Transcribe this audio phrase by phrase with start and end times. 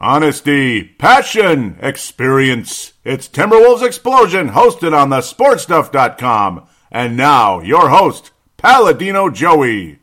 [0.00, 2.92] Honesty, passion, experience.
[3.04, 6.68] It's Timberwolves Explosion, hosted on the sportstuff.com.
[6.92, 9.98] And now, your host, Paladino Joey.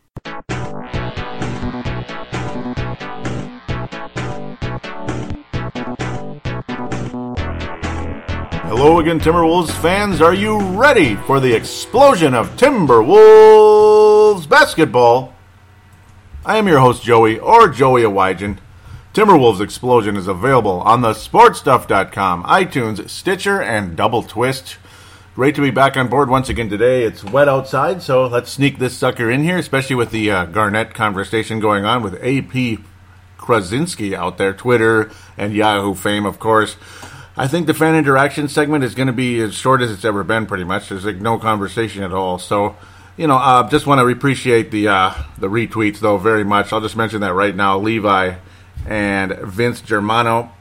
[8.65, 10.19] Hello again, Timberwolves fans.
[10.19, 15.33] Are you ready for the explosion of Timberwolves basketball?
[16.45, 18.57] I am your host, Joey, or Joey Awajan.
[19.15, 24.75] Timberwolves Explosion is available on the sportstuff.com, iTunes, Stitcher, and Double Twist.
[25.35, 27.03] Great to be back on board once again today.
[27.03, 30.93] It's wet outside, so let's sneak this sucker in here, especially with the uh, Garnett
[30.93, 32.83] conversation going on with AP
[33.37, 36.75] Krawczynski out there, Twitter and Yahoo fame, of course.
[37.37, 40.25] I think the fan interaction segment is going to be as short as it's ever
[40.25, 40.89] been, pretty much.
[40.89, 42.37] There's like no conversation at all.
[42.37, 42.75] So,
[43.15, 46.73] you know, uh, just want to appreciate the uh, the retweets though very much.
[46.73, 47.77] I'll just mention that right now.
[47.77, 48.35] Levi
[48.87, 50.51] and Vince Germano,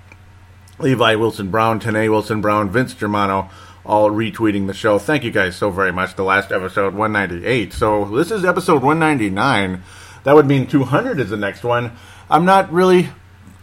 [0.79, 3.51] Levi Wilson Brown, Tanae Wilson Brown, Vince Germano,
[3.85, 4.99] all retweeting the show.
[4.99, 6.17] Thank you guys so very much.
[6.17, 7.73] The last episode 198.
[7.73, 9.83] So this is episode 199.
[10.25, 11.93] That would mean 200 is the next one.
[12.31, 13.11] I'm not really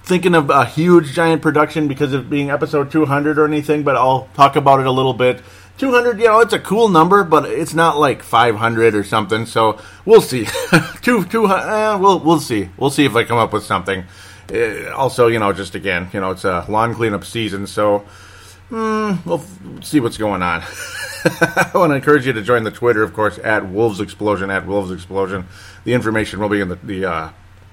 [0.03, 4.29] thinking of a huge giant production because of being episode 200 or anything, but I'll
[4.33, 5.41] talk about it a little bit.
[5.77, 9.47] 200, you know, it's a cool number, but it's not like 500 or something.
[9.47, 10.45] So we'll see.
[11.02, 12.69] two, two, uh, we'll we'll see.
[12.77, 14.03] We'll see if I come up with something.
[14.52, 18.05] Uh, also, you know, just again, you know, it's a lawn cleanup season, so
[18.69, 20.61] mm, we'll f- see what's going on.
[21.23, 24.66] I want to encourage you to join the Twitter, of course, at Wolves Explosion, at
[24.66, 25.45] Wolves Explosion.
[25.83, 27.29] The information will be in the, the uh,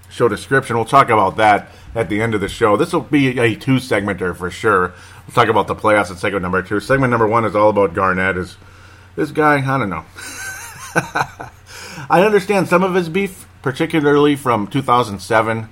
[0.08, 0.76] show description.
[0.76, 2.76] We'll talk about that at the end of the show.
[2.76, 4.92] This will be a two segmenter for sure.
[5.26, 6.78] We'll talk about the playoffs in segment number two.
[6.78, 8.36] Segment number one is all about Garnett.
[8.36, 8.56] Is
[9.16, 9.56] this guy?
[9.56, 10.04] I don't know.
[12.10, 15.68] I understand some of his beef, particularly from 2007.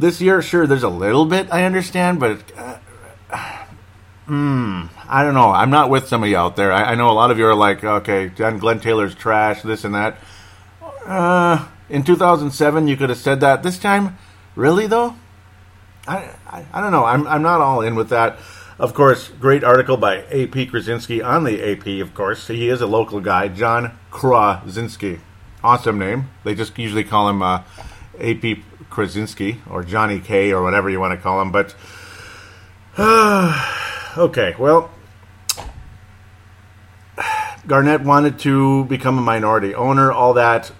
[0.00, 2.78] This year, sure, there's a little bit I understand, but uh,
[4.24, 5.50] hmm, I don't know.
[5.50, 6.72] I'm not with some of you out there.
[6.72, 9.84] I, I know a lot of you are like, okay, John Glenn Taylor's trash, this
[9.84, 10.16] and that.
[11.04, 13.62] Uh, in 2007, you could have said that.
[13.62, 14.16] This time,
[14.56, 15.16] really though,
[16.08, 17.04] I, I, I don't know.
[17.04, 18.38] I'm I'm not all in with that.
[18.78, 22.00] Of course, great article by AP Krawczynski on the AP.
[22.00, 25.20] Of course, he is a local guy, Jon Krawczynski.
[25.62, 26.30] Awesome name.
[26.42, 27.64] They just usually call him uh,
[28.18, 31.52] AP Krawczynski or Johnny K or whatever you want to call him.
[31.52, 31.74] But
[32.96, 34.90] uh, okay, well,
[37.66, 40.72] Garnett wanted to become a minority owner, all that.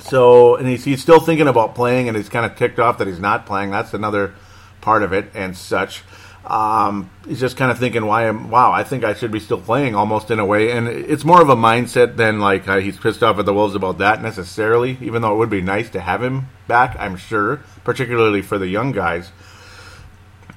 [0.00, 3.06] So, and he's, he's still thinking about playing, and he's kind of ticked off that
[3.06, 3.70] he's not playing.
[3.70, 4.34] That's another
[4.80, 6.02] part of it, and such.
[6.48, 8.50] Um, he's just kind of thinking, "Why am?
[8.50, 11.42] Wow, I think I should be still playing." Almost in a way, and it's more
[11.42, 14.96] of a mindset than like uh, he's pissed off at the Wolves about that necessarily.
[15.02, 18.66] Even though it would be nice to have him back, I'm sure, particularly for the
[18.66, 19.30] young guys.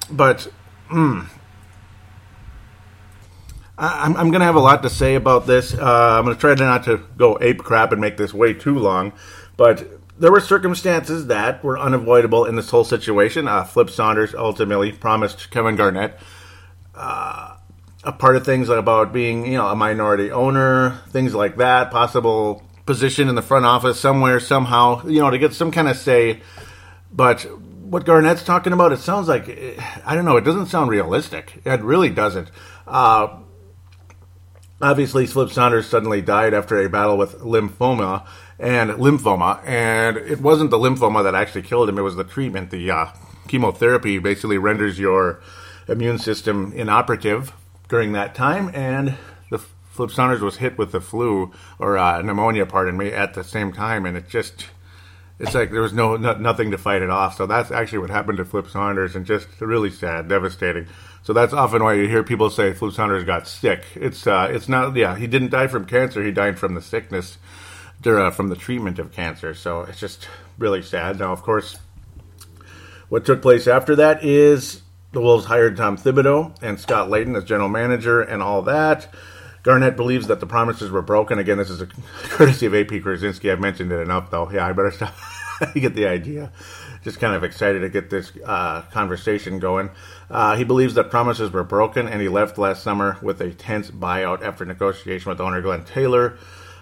[0.10, 0.48] But
[0.90, 1.28] mm,
[3.78, 5.74] I, I'm, I'm going to have a lot to say about this.
[5.74, 8.80] Uh, I'm going to try not to go ape crap and make this way too
[8.80, 9.12] long,
[9.58, 13.48] but there were circumstances that were unavoidable in this whole situation.
[13.48, 16.16] Uh, Flip Saunders ultimately promised Kevin Garnett
[16.94, 17.58] uh,
[18.04, 22.64] a part of things about being, you know, a minority owner, things like that, possible
[22.86, 26.42] position in the front office somewhere, somehow, you know, to get some kind of say.
[27.12, 27.42] But
[27.82, 29.50] what Garnett's talking about, it sounds like,
[30.06, 31.62] I don't know, it doesn't sound realistic.
[31.66, 32.52] It really doesn't.
[32.86, 33.40] Uh,
[34.80, 38.28] obviously, Flip Saunders suddenly died after a battle with lymphoma
[38.62, 39.62] and lymphoma.
[39.66, 42.70] And it wasn't the lymphoma that actually killed him; it was the treatment.
[42.70, 43.08] The uh,
[43.48, 45.42] chemotherapy basically renders your
[45.88, 47.52] immune system inoperative
[47.90, 49.18] during that time, and
[49.50, 53.44] the Flip Saunders was hit with the flu or uh, pneumonia, pardon me, at the
[53.44, 54.68] same time, and it just.
[55.40, 57.36] It's like there was no, no nothing to fight it off.
[57.36, 60.86] So that's actually what happened to Flip Saunders, and just really sad, devastating.
[61.24, 63.84] So that's often why you hear people say Flip Saunders got sick.
[63.96, 64.96] It's uh, it's not.
[64.96, 66.24] Yeah, he didn't die from cancer.
[66.24, 67.40] He died from the sickness
[68.06, 69.54] uh, from the treatment of cancer.
[69.54, 71.20] So it's just really sad.
[71.20, 71.78] Now, of course,
[73.10, 74.82] what took place after that is
[75.12, 79.14] the Wolves hired Tom Thibodeau and Scott Layden as general manager and all that.
[79.64, 81.38] Garnett believes that the promises were broken.
[81.38, 81.86] Again, this is a
[82.24, 83.52] courtesy of AP Krawczynski.
[83.52, 84.50] I've mentioned it enough, though.
[84.50, 85.14] Yeah, I better stop.
[85.76, 86.52] you get the idea.
[87.04, 89.90] Just kind of excited to get this uh, conversation going.
[90.30, 93.92] Uh, he believes that promises were broken, and he left last summer with a tense
[93.92, 96.38] buyout after negotiation with owner Glenn Taylor.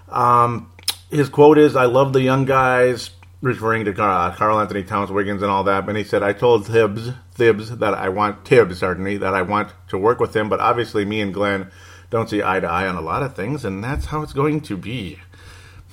[0.09, 0.71] Um,
[1.09, 3.11] his quote is, "I love the young guys,"
[3.41, 5.87] referring to Carl Karl-Anthony Towns, Wiggins, and all that.
[5.87, 9.69] And he said, "I told Thibs, Thibs that I want Thibs, certainly that I want
[9.89, 11.71] to work with him, but obviously me and Glenn
[12.09, 14.61] don't see eye to eye on a lot of things, and that's how it's going
[14.61, 15.19] to be."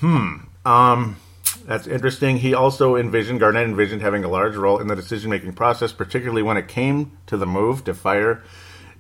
[0.01, 0.37] Hmm.
[0.65, 1.17] Um.
[1.65, 2.39] That's interesting.
[2.39, 6.43] He also envisioned, Garnett envisioned having a large role in the decision making process, particularly
[6.43, 8.43] when it came to the move to fire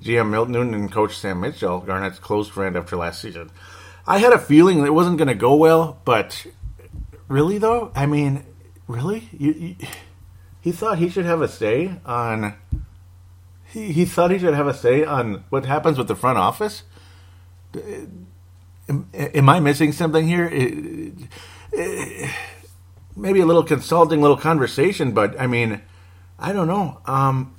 [0.02, 3.50] GM Milt Newton and coach Sam Mitchell, Garnett's close friend after last season.
[4.06, 6.46] I had a feeling it wasn't going to go well, but
[7.28, 8.44] really, though, I mean,
[8.86, 9.28] really?
[9.36, 9.76] You, you,
[10.60, 12.54] he thought he should have a say on.
[13.64, 16.84] He, he thought he should have a say on what happens with the front office?
[18.88, 20.48] Am, am I missing something here?
[23.16, 25.82] Maybe a little consulting, little conversation, but I mean,
[26.38, 27.00] I don't know.
[27.06, 27.55] Um,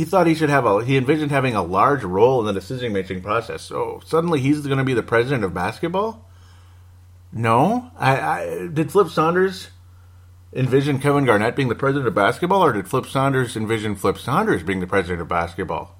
[0.00, 0.82] he thought he should have a.
[0.82, 3.60] He envisioned having a large role in the decision making process.
[3.60, 6.26] So suddenly he's going to be the president of basketball.
[7.30, 8.90] No, I, I did.
[8.90, 9.68] Flip Saunders
[10.54, 14.62] envision Kevin Garnett being the president of basketball, or did Flip Saunders envision Flip Saunders
[14.62, 15.96] being the president of basketball?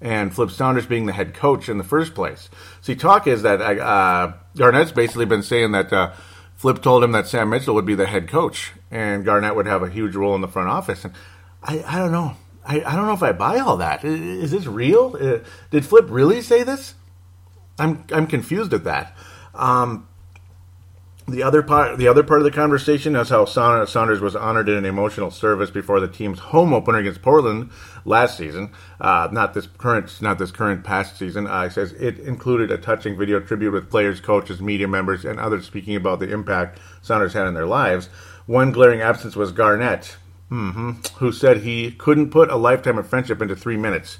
[0.00, 2.50] and Flip Saunders being the head coach in the first place.
[2.80, 6.12] See, talk is that uh, Garnett's basically been saying that uh,
[6.56, 9.80] Flip told him that Sam Mitchell would be the head coach and Garnett would have
[9.80, 11.04] a huge role in the front office.
[11.04, 11.14] And
[11.62, 12.34] I, I don't know.
[12.64, 14.04] I, I don't know if I buy all that.
[14.04, 15.16] Is, is this real?
[15.20, 15.38] Uh,
[15.70, 16.94] did Flip really say this?
[17.78, 19.16] I'm I'm confused at that.
[19.54, 20.08] Um,
[21.28, 24.76] the other part, the other part of the conversation is how Saunders was honored in
[24.76, 27.70] an emotional service before the team's home opener against Portland
[28.04, 28.72] last season.
[29.00, 31.46] Uh, not this current, not this current past season.
[31.46, 35.64] Uh, says it included a touching video tribute with players, coaches, media members, and others
[35.64, 38.08] speaking about the impact Saunders had in their lives.
[38.46, 40.16] One glaring absence was Garnett,
[40.52, 44.18] mm-hmm, who said he couldn't put a lifetime of friendship into three minutes.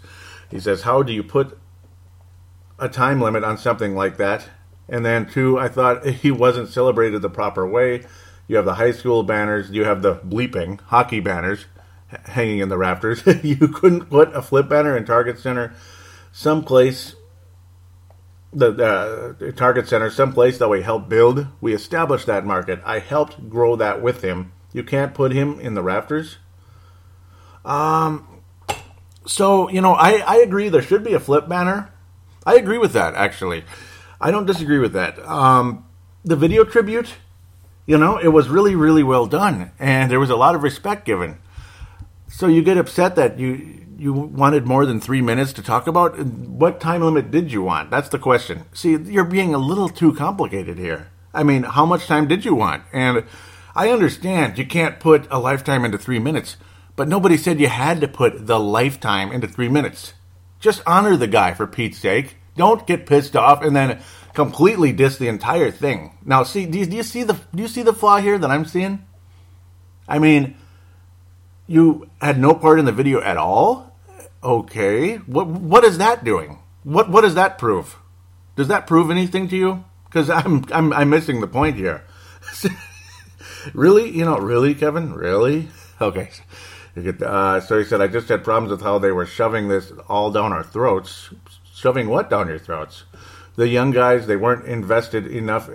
[0.51, 1.59] He says, "How do you put
[2.79, 4.49] a time limit on something like that?"
[4.89, 8.05] And then two, I thought he wasn't celebrated the proper way.
[8.49, 11.67] You have the high school banners, you have the bleeping hockey banners
[12.25, 13.23] hanging in the rafters.
[13.43, 15.75] you couldn't put a flip banner in Target Center
[16.33, 17.15] someplace
[18.55, 18.71] the,
[19.39, 21.47] the Target Center, someplace that we helped build.
[21.61, 22.81] We established that market.
[22.85, 24.53] I helped grow that with him.
[24.73, 26.39] You can't put him in the rafters.
[27.65, 28.43] Um,
[29.27, 30.69] so you know, I I agree.
[30.69, 31.91] There should be a flip banner.
[32.45, 33.65] I agree with that actually.
[34.21, 35.19] I don't disagree with that.
[35.21, 35.85] Um,
[36.25, 37.15] the video tribute,
[37.87, 41.05] you know, it was really, really well done, and there was a lot of respect
[41.05, 41.39] given.
[42.29, 46.19] So you get upset that you you wanted more than three minutes to talk about.
[46.19, 47.91] What time limit did you want?
[47.91, 48.65] That's the question.
[48.73, 51.11] See, you're being a little too complicated here.
[51.35, 52.83] I mean, how much time did you want?
[52.93, 53.25] And
[53.75, 56.57] I understand you can't put a lifetime into three minutes,
[56.97, 60.13] but nobody said you had to put the lifetime into three minutes.
[60.61, 62.37] Just honor the guy for Pete's sake.
[62.57, 64.03] Don't get pissed off and then
[64.35, 66.19] completely diss the entire thing.
[66.25, 68.51] Now, see, do you, do you see the do you see the flaw here that
[68.51, 69.05] I'm seeing?
[70.07, 70.57] I mean,
[71.67, 73.97] you had no part in the video at all.
[74.45, 76.59] Okay, what what is that doing?
[76.85, 77.97] What what does that prove?
[78.55, 79.85] Does that prove anything to you?
[80.05, 82.05] Because I'm I'm I'm missing the point here.
[83.75, 85.69] really, you know, really, Kevin, really?
[86.01, 86.31] Okay.
[86.97, 90.31] Uh, so he said, I just had problems with how they were shoving this all
[90.31, 91.31] down our throats.
[91.73, 93.05] Shoving what down your throats?
[93.57, 95.73] The young guys, they weren't invested enough uh,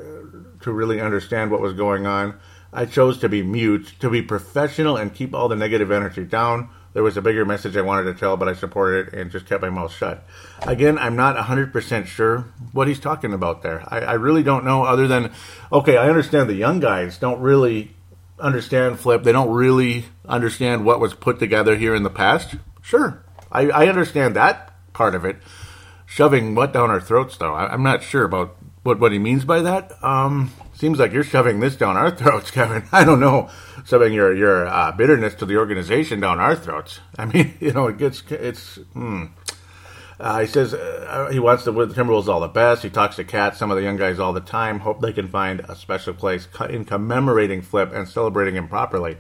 [0.62, 2.40] to really understand what was going on.
[2.72, 6.70] I chose to be mute, to be professional, and keep all the negative energy down.
[6.98, 9.46] There was a bigger message I wanted to tell, but I supported it and just
[9.46, 10.26] kept my mouth shut.
[10.64, 13.84] Again, I'm not 100% sure what he's talking about there.
[13.88, 15.32] I, I really don't know, other than,
[15.72, 17.96] okay, I understand the young guys don't really
[18.40, 19.22] understand Flip.
[19.22, 22.56] They don't really understand what was put together here in the past.
[22.82, 25.38] Sure, I, I understand that part of it
[26.08, 27.54] shoving what down our throats, though.
[27.54, 29.92] I, am not sure about what, what he means by that.
[30.04, 32.84] Um, seems like you're shoving this down our throats, Kevin.
[32.92, 33.50] I don't know,
[33.86, 37.00] shoving your your uh, bitterness to the organization down our throats.
[37.18, 38.76] I mean, you know, it gets it's.
[38.94, 39.26] Hmm.
[40.20, 42.82] Uh, he says uh, he wants the Timberwolves all the best.
[42.82, 44.80] He talks to KAT, some of the young guys all the time.
[44.80, 49.18] Hope they can find a special place in commemorating Flip and celebrating him properly.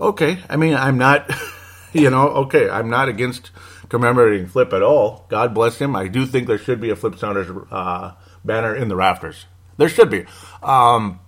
[0.00, 1.28] Okay, I mean, I'm not,
[1.92, 3.50] you know, okay, I'm not against
[3.88, 5.26] commemorating Flip at all.
[5.28, 5.96] God bless him.
[5.96, 8.12] I do think there should be a Flip Saunders uh,
[8.44, 9.46] banner in the rafters.
[9.80, 10.26] There should be.
[10.62, 11.20] Um,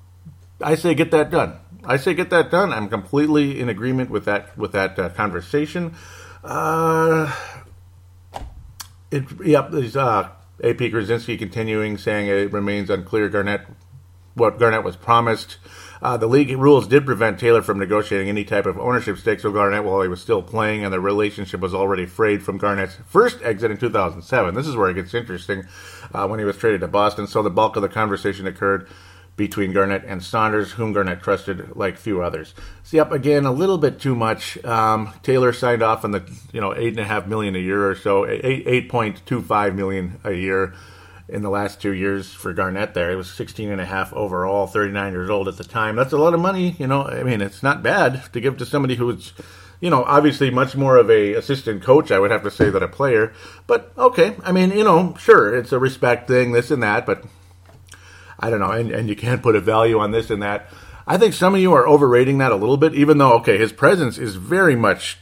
[0.60, 1.56] I say get that done.
[1.84, 2.70] I say get that done.
[2.70, 5.94] I'm completely in agreement with that with that uh, conversation.
[6.44, 7.34] Uh,
[9.10, 10.28] it, yep, there's uh,
[10.62, 13.62] AP Krawczynski continuing saying it remains unclear Garnett
[14.34, 15.56] what Garnett was promised.
[16.02, 19.54] Uh, the league rules did prevent Taylor from negotiating any type of ownership stakes with
[19.54, 23.40] Garnett while he was still playing, and the relationship was already frayed from Garnett's first
[23.42, 24.54] exit in 2007.
[24.54, 25.64] This is where it gets interesting
[26.12, 27.28] uh, when he was traded to Boston.
[27.28, 28.88] So the bulk of the conversation occurred
[29.36, 32.52] between Garnett and Saunders, whom Garnett trusted like few others.
[32.82, 34.62] See, up again a little bit too much.
[34.64, 37.88] Um, Taylor signed off on the you know eight and a half million a year
[37.88, 40.74] or so, eight eight point two five million a year
[41.32, 43.08] in the last two years for Garnett there.
[43.08, 45.96] He was 16 and a half overall, 39 years old at the time.
[45.96, 47.06] That's a lot of money, you know.
[47.06, 49.32] I mean, it's not bad to give to somebody who's,
[49.80, 52.82] you know, obviously much more of a assistant coach, I would have to say, than
[52.82, 53.32] a player.
[53.66, 57.24] But okay, I mean, you know, sure, it's a respect thing, this and that, but
[58.38, 60.68] I don't know, and, and you can't put a value on this and that.
[61.06, 63.72] I think some of you are overrating that a little bit, even though, okay, his
[63.72, 65.18] presence is very much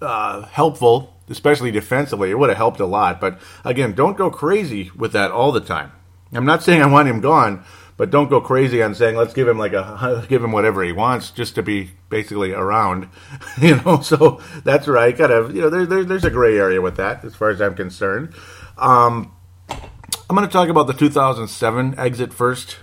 [0.00, 2.30] uh, helpful especially defensively.
[2.30, 3.20] It would have helped a lot.
[3.20, 5.92] But again, don't go crazy with that all the time.
[6.32, 7.64] I'm not saying I want him gone,
[7.96, 10.92] but don't go crazy on saying let's give him like a give him whatever he
[10.92, 13.08] wants just to be basically around,
[13.60, 14.00] you know.
[14.00, 15.16] So that's right.
[15.16, 17.60] Kind of you know there, there, there's a gray area with that as far as
[17.60, 18.34] I'm concerned.
[18.76, 19.32] Um,
[19.70, 22.76] I'm going to talk about the 2007 exit first,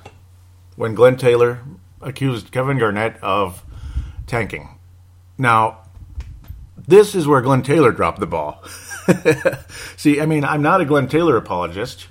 [0.75, 1.61] when Glenn Taylor
[2.01, 3.63] accused Kevin Garnett of
[4.25, 4.79] tanking.
[5.37, 5.84] Now,
[6.87, 8.63] this is where Glenn Taylor dropped the ball.
[9.97, 12.07] See, I mean, I'm not a Glenn Taylor apologist,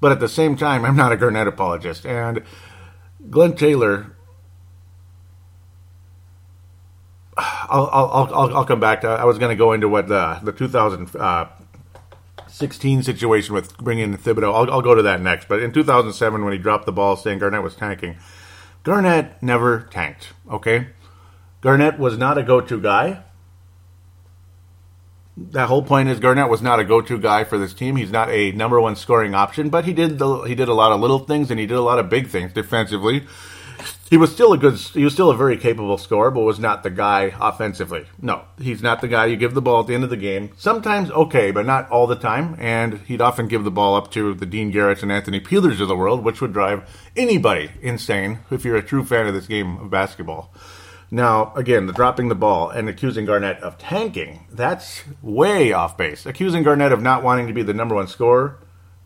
[0.00, 2.04] but at the same time, I'm not a Garnett apologist.
[2.06, 2.42] And
[3.30, 4.14] Glenn Taylor,
[7.36, 9.08] I'll, I'll, I'll, I'll come back to.
[9.08, 14.18] I was going to go into what the the 2016 uh, situation with bringing in
[14.18, 14.52] Thibodeau.
[14.54, 15.48] I'll, I'll go to that next.
[15.48, 18.16] But in 2007, when he dropped the ball, saying Garnett was tanking,
[18.84, 20.32] Garnett never tanked.
[20.50, 20.88] Okay,
[21.60, 23.24] Garnett was not a go-to guy
[25.50, 27.96] that whole point is Garnett was not a go-to guy for this team.
[27.96, 30.92] He's not a number one scoring option, but he did the, he did a lot
[30.92, 33.26] of little things and he did a lot of big things defensively.
[34.10, 36.82] He was still a good he was still a very capable scorer, but was not
[36.82, 38.06] the guy offensively.
[38.20, 40.50] No, he's not the guy you give the ball at the end of the game.
[40.56, 42.56] Sometimes okay, but not all the time.
[42.58, 45.88] And he'd often give the ball up to the Dean Garretts and Anthony Peelers of
[45.88, 49.76] the world, which would drive anybody insane if you're a true fan of this game
[49.76, 50.52] of basketball.
[51.10, 56.26] Now, again, the dropping the ball and accusing Garnett of tanking, that's way off base.
[56.26, 58.58] Accusing Garnett of not wanting to be the number one scorer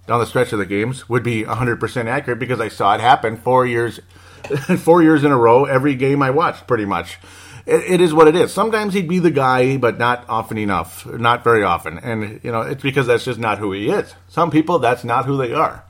[0.06, 3.36] down the stretch of the games would be 100% accurate because I saw it happen
[3.36, 4.00] four years,
[4.78, 7.18] four years in a row, every game I watched, pretty much.
[7.66, 8.52] It, it is what it is.
[8.52, 11.98] Sometimes he'd be the guy, but not often enough, not very often.
[11.98, 14.12] And, you know, it's because that's just not who he is.
[14.26, 15.84] Some people, that's not who they are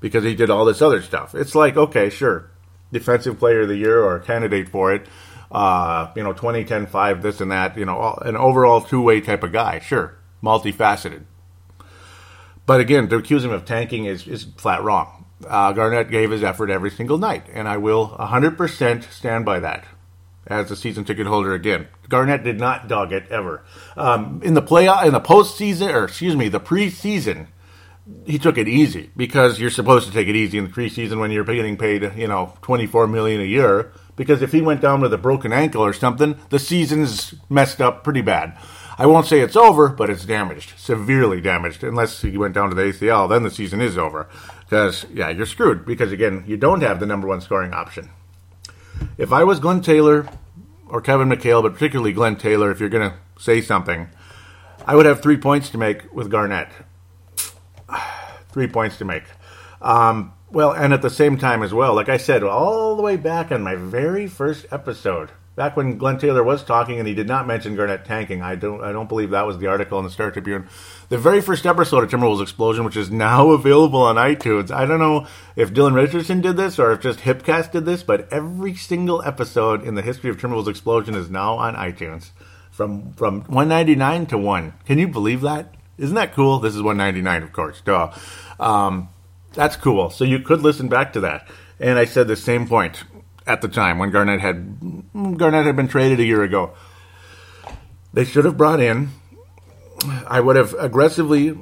[0.00, 1.32] because he did all this other stuff.
[1.36, 2.50] It's like, okay, sure,
[2.92, 5.06] defensive player of the year or candidate for it
[5.50, 9.20] uh, you know, 20, 10, 5, this and that, you know, an overall two way
[9.20, 9.78] type of guy.
[9.78, 11.24] Sure, multifaceted.
[12.66, 15.26] But again, to accuse him of tanking is, is flat wrong.
[15.46, 19.84] Uh, Garnett gave his effort every single night, and I will 100% stand by that
[20.46, 21.88] as a season ticket holder again.
[22.08, 23.64] Garnett did not dog it ever.
[23.96, 27.48] Um, in the play in the postseason, or excuse me, the preseason,
[28.26, 31.30] he took it easy because you're supposed to take it easy in the preseason when
[31.30, 35.12] you're getting paid, you know, 24 million a year because if he went down with
[35.12, 38.56] a broken ankle or something, the season's messed up pretty bad.
[38.96, 41.82] I won't say it's over, but it's damaged, severely damaged.
[41.82, 44.28] Unless he went down to the ACL, then the season is over.
[44.60, 45.84] Because, yeah, you're screwed.
[45.84, 48.10] Because, again, you don't have the number one scoring option.
[49.18, 50.28] If I was Glenn Taylor
[50.86, 54.08] or Kevin McHale, but particularly Glenn Taylor, if you're going to say something,
[54.86, 56.68] I would have three points to make with Garnett.
[58.50, 59.24] three points to make.
[59.82, 63.16] Um, well, and at the same time as well, like I said, all the way
[63.16, 67.26] back on my very first episode, back when Glenn Taylor was talking and he did
[67.26, 70.10] not mention Garnett tanking, I don't, I don't believe that was the article in the
[70.10, 70.68] Star Tribune.
[71.08, 74.70] The very first episode of Timberwolves Explosion, which is now available on iTunes.
[74.70, 78.32] I don't know if Dylan Richardson did this or if just Hipcast did this, but
[78.32, 82.30] every single episode in the history of Timberwolves Explosion is now on iTunes,
[82.70, 84.74] from from 199 to one.
[84.86, 85.74] Can you believe that?
[85.98, 86.58] Isn't that cool?
[86.58, 87.80] This is 199, of course.
[87.84, 88.12] Duh.
[88.58, 89.08] Um,
[89.54, 90.10] that's cool.
[90.10, 91.48] So you could listen back to that.
[91.80, 93.04] And I said the same point
[93.46, 96.72] at the time when Garnett had Garnett had been traded a year ago.
[98.12, 99.10] They should have brought in.
[100.26, 101.58] I would have aggressively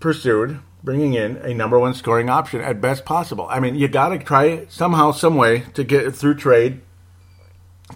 [0.00, 3.46] pursued bringing in a number one scoring option at best possible.
[3.50, 6.80] I mean, you got to try somehow, some way to get it through trade,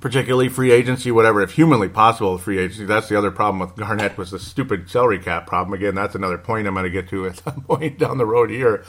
[0.01, 2.85] particularly free agency, whatever, if humanly possible, free agency.
[2.85, 5.73] That's the other problem with Garnett was the stupid salary cap problem.
[5.73, 8.51] Again, that's another point I'm going to get to at some point down the road
[8.51, 8.85] here.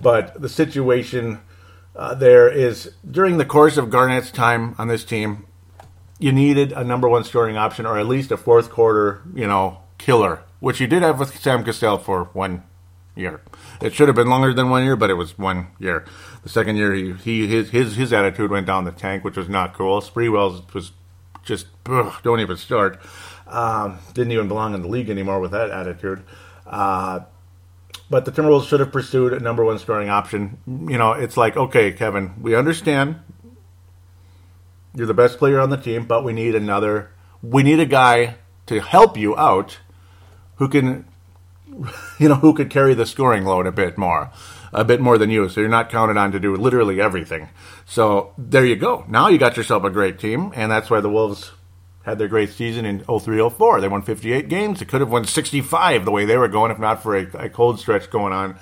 [0.00, 1.40] But the situation
[1.94, 5.44] uh, there is during the course of Garnett's time on this team,
[6.18, 9.78] you needed a number one scoring option or at least a fourth quarter, you know,
[9.98, 12.62] killer, which you did have with Sam Cassell for one
[13.14, 13.40] year.
[13.80, 16.04] It should have been longer than one year, but it was one year.
[16.42, 19.48] The second year, he, he his his his attitude went down the tank, which was
[19.48, 20.00] not cool.
[20.00, 20.92] Sprewell's was
[21.42, 23.00] just ugh, don't even start.
[23.46, 26.22] Um, didn't even belong in the league anymore with that attitude.
[26.66, 27.20] Uh,
[28.10, 30.58] but the Timberwolves should have pursued a number one scoring option.
[30.66, 33.20] You know, it's like, okay, Kevin, we understand
[34.94, 37.12] you're the best player on the team, but we need another.
[37.42, 38.34] We need a guy
[38.66, 39.78] to help you out
[40.56, 41.06] who can
[42.18, 44.30] you know, who could carry the scoring load a bit more,
[44.72, 45.48] a bit more than you.
[45.48, 47.48] So you're not counted on to do literally everything.
[47.86, 49.04] So there you go.
[49.08, 51.52] Now you got yourself a great team, and that's why the Wolves
[52.02, 53.80] had their great season in 03-04.
[53.80, 54.80] They won 58 games.
[54.80, 57.48] They could have won 65 the way they were going, if not for a, a
[57.48, 58.56] cold stretch going on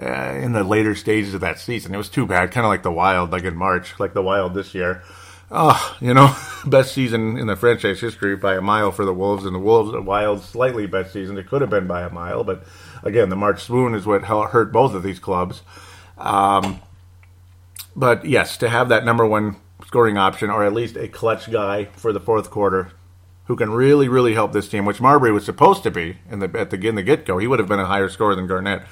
[0.00, 1.94] uh, in the later stages of that season.
[1.94, 4.54] It was too bad, kind of like the Wild, like in March, like the Wild
[4.54, 5.02] this year.
[5.50, 9.46] Oh, you know, best season in the franchise history by a mile for the Wolves,
[9.46, 11.38] and the Wolves, the Wild, slightly best season.
[11.38, 12.64] It could have been by a mile, but
[13.02, 15.62] again, the March swoon is what hurt both of these clubs.
[16.18, 16.80] Um,
[17.94, 21.86] but yes, to have that number one scoring option, or at least a clutch guy
[21.96, 22.92] for the fourth quarter,
[23.44, 26.50] who can really, really help this team, which Marbury was supposed to be in the
[26.58, 27.38] at the in the get go.
[27.38, 28.82] He would have been a higher scorer than Garnett.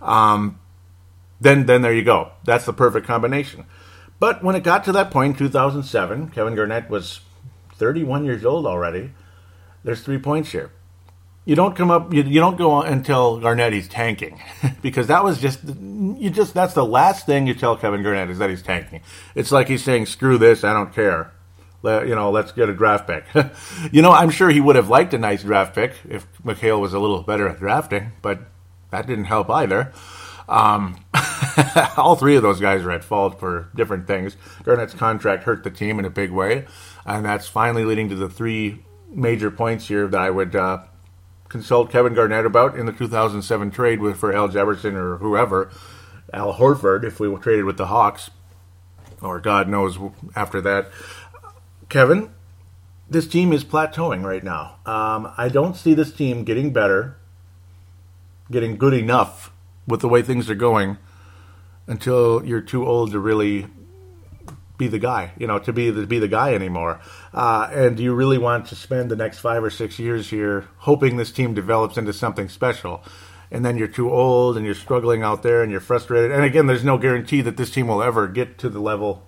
[0.00, 0.58] Um,
[1.40, 2.32] then, then there you go.
[2.44, 3.64] That's the perfect combination.
[4.18, 7.20] But when it got to that point in point, 2007, Kevin Garnett was
[7.76, 9.12] 31 years old already.
[9.82, 10.70] There's three points here.
[11.50, 12.14] You don't come up.
[12.14, 14.40] You, you don't go on until Garnett he's tanking,
[14.82, 18.38] because that was just you just that's the last thing you tell Kevin Garnett is
[18.38, 19.00] that he's tanking.
[19.34, 21.32] It's like he's saying, "Screw this, I don't care."
[21.82, 23.24] Let, you know, let's get a draft pick.
[23.92, 26.92] you know, I'm sure he would have liked a nice draft pick if McHale was
[26.94, 28.42] a little better at drafting, but
[28.92, 29.92] that didn't help either.
[30.48, 31.04] Um,
[31.96, 34.36] all three of those guys are at fault for different things.
[34.62, 36.66] Garnett's contract hurt the team in a big way,
[37.04, 40.84] and that's finally leading to the three major points here that I would uh,
[41.50, 45.70] consult Kevin Garnett about in the 2007 trade with for Al Jefferson or whoever,
[46.32, 48.30] Al Horford, if we traded with the Hawks,
[49.20, 49.98] or God knows
[50.34, 50.88] after that.
[51.90, 52.30] Kevin,
[53.10, 54.76] this team is plateauing right now.
[54.86, 57.16] Um, I don't see this team getting better,
[58.50, 59.52] getting good enough
[59.86, 60.98] with the way things are going
[61.88, 63.66] until you're too old to really
[64.78, 67.00] be the guy, you know, to be the, be the guy anymore.
[67.32, 71.16] Uh, and you really want to spend the next five or six years here hoping
[71.16, 73.02] this team develops into something special?
[73.50, 76.30] And then you're too old and you're struggling out there and you're frustrated.
[76.32, 79.26] And again, there's no guarantee that this team will ever get to the level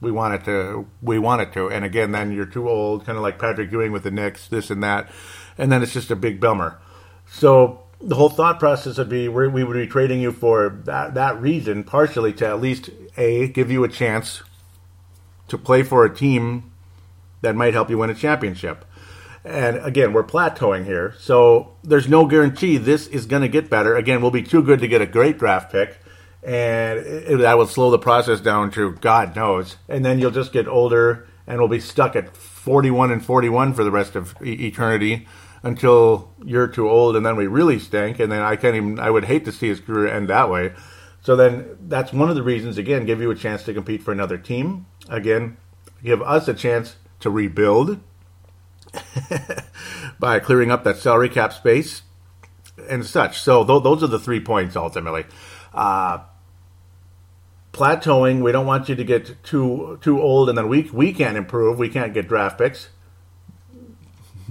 [0.00, 0.86] we want it to.
[1.02, 1.68] We want it to.
[1.70, 4.70] And again, then you're too old, kind of like Patrick Ewing with the Knicks, this
[4.70, 5.10] and that.
[5.58, 6.78] And then it's just a big bummer.
[7.30, 11.40] So the whole thought process would be we would be trading you for that, that
[11.40, 14.42] reason, partially to at least a give you a chance
[15.48, 16.69] to play for a team
[17.42, 18.84] that might help you win a championship.
[19.44, 23.96] And again, we're plateauing here, so there's no guarantee this is going to get better.
[23.96, 25.98] Again, we'll be too good to get a great draft pick,
[26.42, 29.76] and it, that will slow the process down to God knows.
[29.88, 33.82] And then you'll just get older, and we'll be stuck at 41 and 41 for
[33.82, 35.26] the rest of eternity
[35.62, 39.10] until you're too old and then we really stink and then I can't even I
[39.10, 40.72] would hate to see his career end that way.
[41.22, 44.12] So then that's one of the reasons again give you a chance to compete for
[44.12, 44.86] another team.
[45.08, 45.56] Again,
[46.02, 48.00] give us a chance to rebuild
[50.18, 52.02] by clearing up that salary cap space
[52.88, 53.40] and such.
[53.40, 55.24] So th- those are the three points ultimately.
[55.72, 56.20] Uh,
[57.72, 58.42] plateauing.
[58.42, 61.78] We don't want you to get too too old, and then we we can't improve.
[61.78, 62.88] We can't get draft picks.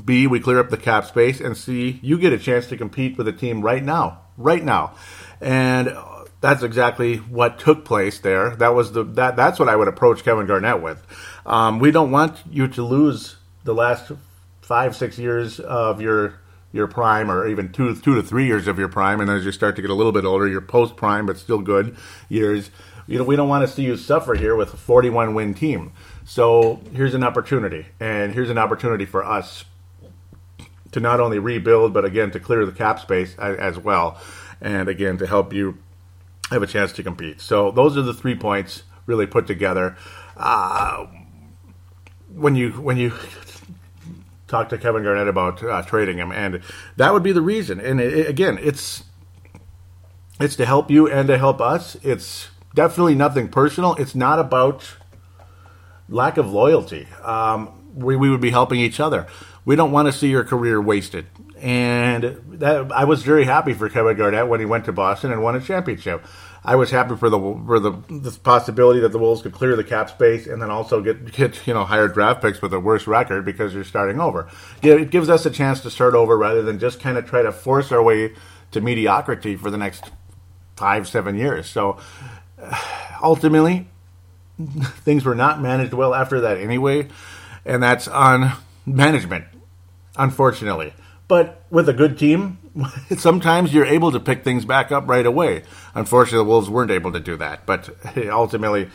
[0.04, 3.18] B, we clear up the cap space, and C, you get a chance to compete
[3.18, 4.94] with a team right now, right now,
[5.42, 5.94] and
[6.42, 8.56] that's exactly what took place there.
[8.56, 11.06] That was the that that's what I would approach Kevin Garnett with.
[11.46, 14.12] Um, we don't want you to lose the last
[14.62, 16.40] five six years of your
[16.72, 19.52] your prime, or even two two to three years of your prime, and as you
[19.52, 21.96] start to get a little bit older, your post prime but still good
[22.30, 22.72] years.
[23.08, 25.94] You know, we don't want to see you suffer here with a 41 win team.
[26.26, 29.66] So here's an opportunity, and here's an opportunity for us
[30.92, 34.22] to not only rebuild, but again to clear the cap space as well,
[34.62, 35.80] and again to help you
[36.50, 37.42] have a chance to compete.
[37.42, 39.98] So those are the three points really put together.
[40.38, 41.08] Uh,
[42.34, 43.14] when you when you
[44.48, 46.62] talk to Kevin Garnett about uh, trading him, and
[46.98, 47.80] that would be the reason.
[47.80, 49.04] And it, again, it's
[50.40, 51.96] it's to help you and to help us.
[52.04, 53.96] It's definitely nothing personal.
[53.96, 54.96] It's not about
[56.08, 57.08] lack of loyalty.
[57.24, 59.28] Um, we, we would be helping each other
[59.70, 61.28] we don't want to see your career wasted.
[61.62, 65.44] And that, I was very happy for Kevin Garnett when he went to Boston and
[65.44, 66.26] won a championship.
[66.64, 69.84] I was happy for the for the, the possibility that the Wolves could clear the
[69.84, 73.06] cap space and then also get get you know higher draft picks with a worse
[73.06, 74.50] record because you're starting over.
[74.82, 77.52] It gives us a chance to start over rather than just kind of try to
[77.52, 78.34] force our way
[78.72, 80.10] to mediocrity for the next
[80.76, 81.68] five seven years.
[81.68, 82.00] So
[83.22, 83.88] ultimately,
[84.58, 87.08] things were not managed well after that anyway,
[87.66, 88.54] and that's on
[88.86, 89.46] management
[90.20, 90.94] unfortunately.
[91.28, 92.60] But with a good team,
[93.18, 95.64] sometimes you're able to pick things back up right away.
[95.96, 97.66] Unfortunately, the Wolves weren't able to do that.
[97.66, 97.90] But
[98.30, 98.90] ultimately,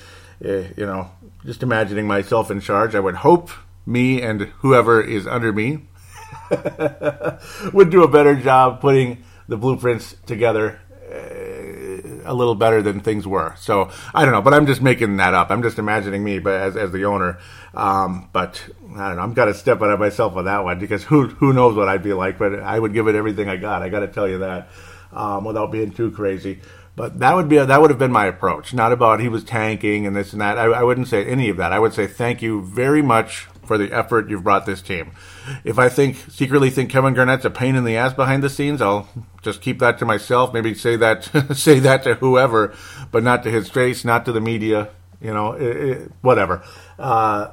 [0.44, 1.10] eh, you know,
[1.44, 3.50] just imagining myself in charge, I would hope
[3.86, 5.86] me and whoever is under me
[7.72, 10.80] would do a better job putting the blueprints together
[11.12, 11.43] uh,
[12.24, 13.54] a little better than things were.
[13.58, 15.50] So I don't know, but I'm just making that up.
[15.50, 17.38] I'm just imagining me, but as, as the owner.
[17.74, 18.64] Um, but
[18.96, 19.22] I don't know.
[19.22, 21.88] I'm got to step out of myself on that one because who who knows what
[21.88, 22.38] I'd be like.
[22.38, 23.82] But I would give it everything I got.
[23.82, 24.68] I got to tell you that
[25.12, 26.60] um, without being too crazy.
[26.96, 28.72] But that would be that would have been my approach.
[28.72, 30.58] Not about he was tanking and this and that.
[30.58, 31.72] I, I wouldn't say any of that.
[31.72, 35.12] I would say thank you very much for the effort you've brought this team.
[35.64, 38.80] If I think secretly think Kevin Garnett's a pain in the ass behind the scenes,
[38.80, 39.08] I'll
[39.42, 40.52] just keep that to myself.
[40.52, 42.74] Maybe say that say that to whoever,
[43.10, 44.90] but not to his face, not to the media.
[45.20, 46.62] You know, it, it, whatever.
[46.98, 47.52] Uh,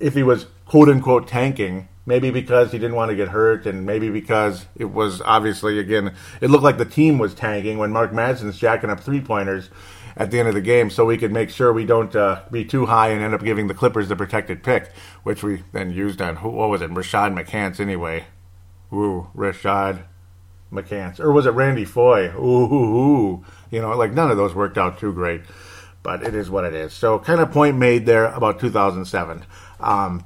[0.00, 3.86] if he was quote unquote tanking, maybe because he didn't want to get hurt, and
[3.86, 8.12] maybe because it was obviously again it looked like the team was tanking when Mark
[8.12, 9.70] Madsen's jacking up three pointers
[10.18, 12.64] at the end of the game so we could make sure we don't uh, be
[12.64, 14.90] too high and end up giving the Clippers the protected pick,
[15.22, 18.26] which we then used on, who, what was it, Rashad McCants anyway.
[18.92, 20.02] Ooh, Rashad
[20.72, 21.20] McCants.
[21.20, 22.34] Or was it Randy Foye?
[22.36, 23.44] Ooh, ooh, ooh.
[23.70, 25.42] You know, like none of those worked out too great.
[26.02, 26.92] But it is what it is.
[26.92, 29.44] So, kind of point made there about 2007.
[29.80, 30.24] Um,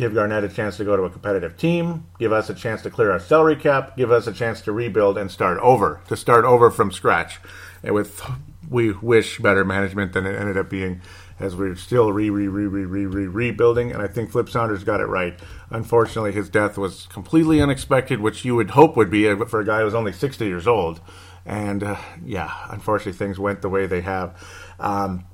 [0.00, 2.90] give Garnett a chance to go to a competitive team, give us a chance to
[2.90, 6.44] clear our salary cap, give us a chance to rebuild and start over, to start
[6.46, 7.38] over from scratch.
[7.82, 8.22] And with,
[8.68, 11.02] we wish, better management than it ended up being
[11.38, 13.92] as we're still re, re, re, re, re, re, rebuilding.
[13.92, 15.38] And I think Flip Saunders got it right.
[15.68, 19.80] Unfortunately, his death was completely unexpected, which you would hope would be for a guy
[19.80, 21.00] who was only 60 years old.
[21.44, 24.34] And uh, yeah, unfortunately, things went the way they have.
[24.78, 25.24] Um,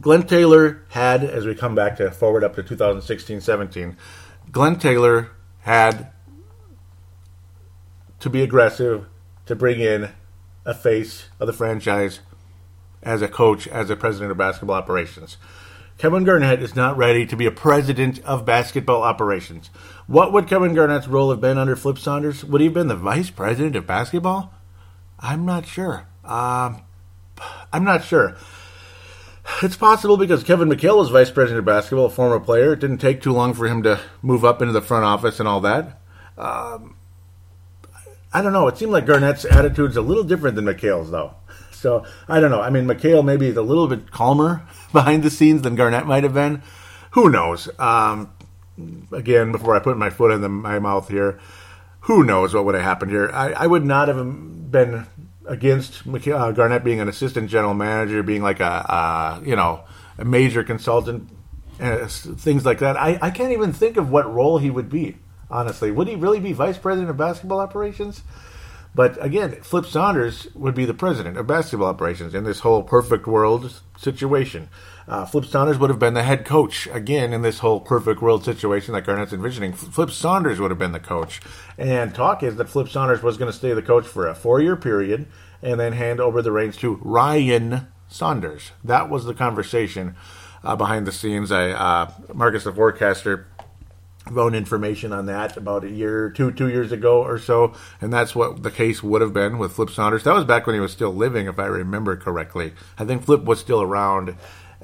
[0.00, 3.96] Glenn Taylor had, as we come back to forward up to 2016 17,
[4.50, 5.30] Glenn Taylor
[5.60, 6.10] had
[8.20, 9.06] to be aggressive
[9.46, 10.10] to bring in
[10.64, 12.20] a face of the franchise
[13.02, 15.36] as a coach, as a president of basketball operations.
[15.98, 19.70] Kevin Garnett is not ready to be a president of basketball operations.
[20.06, 22.44] What would Kevin Garnett's role have been under Flip Saunders?
[22.44, 24.52] Would he have been the vice president of basketball?
[25.18, 26.06] I'm not sure.
[26.22, 26.82] Um,
[27.72, 28.36] I'm not sure.
[29.62, 32.72] It's possible because Kevin McHale was vice president of basketball, a former player.
[32.72, 35.48] It didn't take too long for him to move up into the front office and
[35.48, 36.00] all that.
[36.36, 36.96] Um,
[38.32, 38.68] I don't know.
[38.68, 41.34] It seemed like Garnett's attitude's a little different than McHale's, though.
[41.72, 42.62] So I don't know.
[42.62, 46.24] I mean, McHale maybe is a little bit calmer behind the scenes than Garnett might
[46.24, 46.62] have been.
[47.10, 47.68] Who knows?
[47.78, 48.32] Um,
[49.12, 51.38] again, before I put my foot in the, my mouth here,
[52.00, 53.30] who knows what would have happened here?
[53.32, 55.06] I, I would not have been
[55.46, 59.84] against uh, Garnett being an assistant general manager, being like a, you know
[60.18, 61.28] a major consultant,
[61.80, 62.96] uh, things like that.
[62.96, 65.16] I, I can't even think of what role he would be.
[65.50, 68.22] Honestly, would he really be vice president of basketball operations?
[68.94, 73.26] But again, Flip Saunders would be the president of basketball operations in this whole perfect
[73.26, 74.70] world situation.
[75.08, 78.44] Uh, Flip Saunders would have been the head coach again in this whole perfect world
[78.44, 79.72] situation that Garnett's envisioning.
[79.72, 81.40] Flip Saunders would have been the coach.
[81.78, 84.60] And talk is that Flip Saunders was going to stay the coach for a four
[84.60, 85.26] year period
[85.62, 88.72] and then hand over the reins to Ryan Saunders.
[88.82, 90.16] That was the conversation
[90.64, 91.52] uh, behind the scenes.
[91.52, 93.46] I uh, Marcus the forecaster
[94.36, 98.34] own information on that about a year, two, two years ago or so, and that's
[98.34, 100.24] what the case would have been with Flip Saunders.
[100.24, 102.72] That was back when he was still living, if I remember correctly.
[102.98, 104.36] I think Flip was still around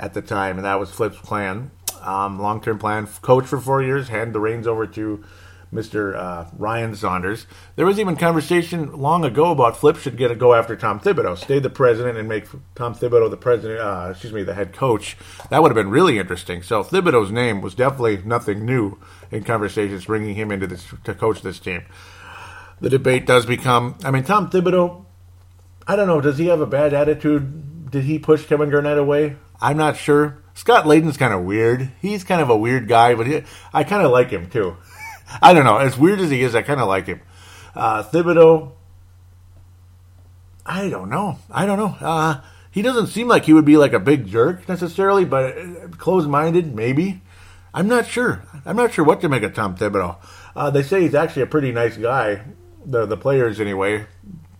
[0.02, 1.70] at the time, and that was Flip's plan,
[2.02, 3.06] um, long-term plan.
[3.06, 5.24] Coach for four years, hand the reins over to
[5.72, 6.16] Mr.
[6.16, 7.46] Uh, Ryan Saunders.
[7.76, 11.38] There was even conversation long ago about Flip should get a go after Tom Thibodeau,
[11.38, 13.80] stay the president and make Tom Thibodeau the president.
[13.80, 15.16] Uh, excuse me, the head coach.
[15.50, 16.62] That would have been really interesting.
[16.62, 18.98] So Thibodeau's name was definitely nothing new
[19.30, 21.84] in conversations, bringing him into this to coach this team.
[22.80, 23.94] The debate does become.
[24.02, 25.04] I mean, Tom Thibodeau.
[25.86, 26.20] I don't know.
[26.20, 27.71] Does he have a bad attitude?
[27.92, 29.36] Did he push Kevin Garnett away?
[29.60, 30.38] I'm not sure.
[30.54, 31.92] Scott Layden's kind of weird.
[32.00, 34.78] He's kind of a weird guy, but he, I kind of like him too.
[35.42, 35.76] I don't know.
[35.76, 37.20] As weird as he is, I kind of like him.
[37.74, 38.72] Uh, Thibodeau,
[40.64, 41.38] I don't know.
[41.50, 41.96] I don't know.
[42.00, 45.88] Uh, he doesn't seem like he would be like a big jerk necessarily, but uh,
[45.98, 47.20] closed minded, maybe.
[47.74, 48.42] I'm not sure.
[48.64, 50.16] I'm not sure what to make of Tom Thibodeau.
[50.56, 52.42] Uh, they say he's actually a pretty nice guy.
[52.86, 54.06] The the players anyway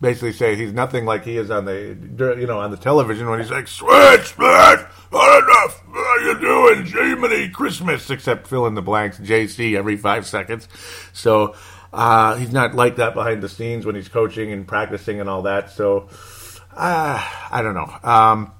[0.03, 1.97] basically say he's nothing like he is on the
[2.37, 6.39] you know on the television when he's like switch switch not enough what are you
[6.39, 10.67] doing Jiminy Christmas except fill in the blanks JC every five seconds.
[11.13, 11.55] So
[11.93, 15.43] uh, he's not like that behind the scenes when he's coaching and practicing and all
[15.43, 15.71] that.
[15.71, 16.09] So
[16.75, 17.93] uh, I don't know.
[18.03, 18.51] Um,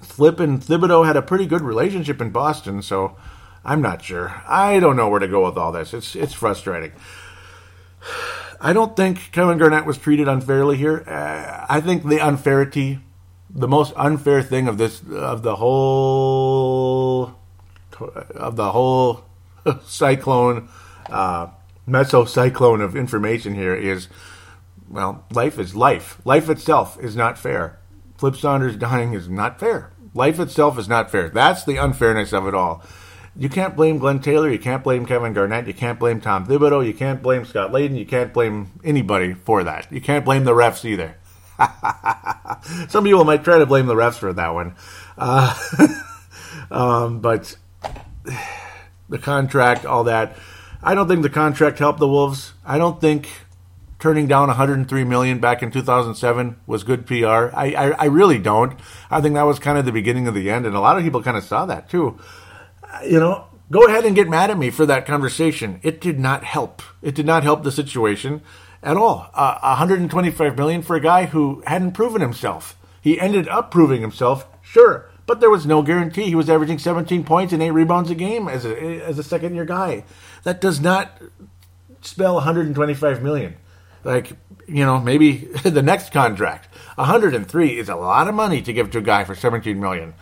[0.00, 3.16] Flip and Thibodeau had a pretty good relationship in Boston, so
[3.64, 4.42] I'm not sure.
[4.46, 5.92] I don't know where to go with all this.
[5.92, 6.92] It's it's frustrating.
[8.60, 11.04] I don't think Kevin Garnett was treated unfairly here.
[11.06, 13.00] Uh, I think the unfairity,
[13.50, 17.34] the most unfair thing of this of the whole
[18.34, 19.24] of the whole
[19.84, 20.68] cyclone
[21.10, 21.48] uh,
[21.88, 24.08] mesocyclone of information here is,
[24.88, 26.20] well, life is life.
[26.24, 27.78] Life itself is not fair.
[28.18, 29.92] Flip Saunders dying is not fair.
[30.14, 31.28] Life itself is not fair.
[31.28, 32.82] That's the unfairness of it all.
[33.38, 34.50] You can't blame Glenn Taylor.
[34.50, 35.66] You can't blame Kevin Garnett.
[35.66, 36.86] You can't blame Tom Thibodeau.
[36.86, 37.98] You can't blame Scott Layden.
[37.98, 39.92] You can't blame anybody for that.
[39.92, 41.16] You can't blame the refs either.
[42.88, 44.74] Some people might try to blame the refs for that one.
[45.18, 45.54] Uh,
[46.70, 47.56] um, but
[49.10, 50.36] the contract, all that.
[50.82, 52.54] I don't think the contract helped the Wolves.
[52.64, 53.28] I don't think
[53.98, 57.50] turning down 103 million back in 2007 was good PR.
[57.54, 58.78] I, I, I really don't.
[59.10, 61.02] I think that was kind of the beginning of the end, and a lot of
[61.02, 62.18] people kind of saw that too
[63.04, 65.80] you know, go ahead and get mad at me for that conversation.
[65.82, 66.82] It did not help.
[67.02, 68.42] It did not help the situation
[68.82, 69.30] at all.
[69.34, 72.76] Uh, 125 million for a guy who hadn't proven himself.
[73.00, 76.24] He ended up proving himself, sure, but there was no guarantee.
[76.24, 79.54] He was averaging 17 points and eight rebounds a game as a as a second
[79.54, 80.04] year guy.
[80.44, 81.20] That does not
[82.00, 83.56] spell 125 million.
[84.04, 84.32] Like
[84.68, 86.68] you know, maybe the next contract.
[86.96, 90.14] 103 is a lot of money to give to a guy for 17 million.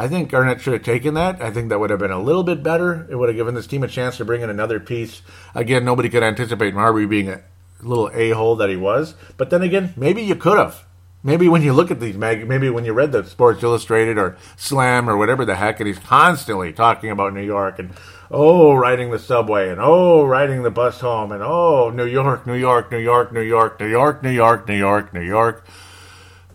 [0.00, 1.42] I think Garnett should have taken that.
[1.42, 3.04] I think that would have been a little bit better.
[3.10, 5.22] It would have given this team a chance to bring in another piece.
[5.56, 7.42] Again, nobody could anticipate Marbury being a
[7.82, 9.14] little a hole that he was.
[9.36, 10.84] But then again, maybe you could have.
[11.24, 14.36] Maybe when you look at these mag, maybe when you read the Sports Illustrated or
[14.56, 17.90] Slam or whatever the heck, and he's constantly talking about New York and
[18.30, 22.54] oh, riding the subway and oh, riding the bus home and oh, New York, New
[22.54, 25.66] York, New York, New York, New York, New York, New York, New York.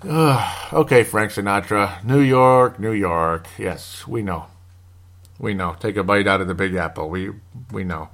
[0.06, 2.04] Okay, Frank Sinatra.
[2.04, 3.48] New York, New York.
[3.58, 4.48] Yes, we know.
[5.40, 5.76] We know.
[5.80, 7.10] Take a bite out of the Big Apple.
[7.10, 7.32] We
[7.72, 8.10] we know.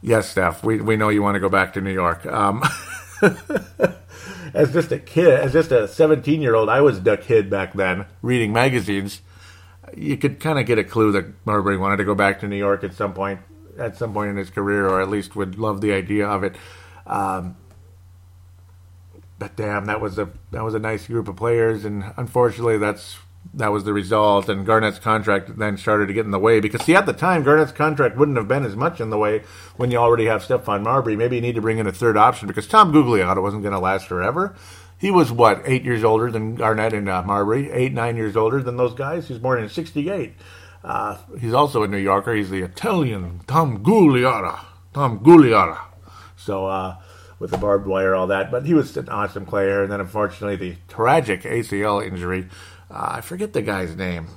[0.00, 0.62] Yes, Steph.
[0.62, 2.24] We we know you want to go back to New York.
[2.26, 2.62] Um,
[4.54, 8.52] as just a kid, as just a seventeen-year-old, I was a kid back then, reading
[8.52, 9.22] magazines.
[9.96, 12.56] You could kind of get a clue that Marbury wanted to go back to New
[12.56, 13.40] York at some point,
[13.78, 16.56] at some point in his career, or at least would love the idea of it.
[17.06, 17.56] Um,
[19.42, 23.18] but damn, that was a that was a nice group of players, and unfortunately, that's
[23.54, 24.48] that was the result.
[24.48, 27.42] And Garnett's contract then started to get in the way because see, at the time,
[27.42, 29.42] Garnett's contract wouldn't have been as much in the way
[29.76, 31.16] when you already have Stephon Marbury.
[31.16, 33.80] Maybe you need to bring in a third option because Tom Gugliotta wasn't going to
[33.80, 34.54] last forever.
[34.96, 38.62] He was what eight years older than Garnett and uh, Marbury, eight nine years older
[38.62, 39.26] than those guys.
[39.26, 40.34] He's born in '68.
[40.84, 42.32] Uh, he's also a New Yorker.
[42.32, 44.60] He's the Italian Tom Gugliotta.
[44.94, 45.80] Tom Gugliotta.
[46.36, 46.66] So.
[46.66, 46.98] Uh,
[47.42, 48.52] with the barbed wire, all that.
[48.52, 49.82] But he was an awesome player.
[49.82, 52.48] And then, unfortunately, the tragic ACL injury.
[52.88, 54.28] Uh, I forget the guy's name.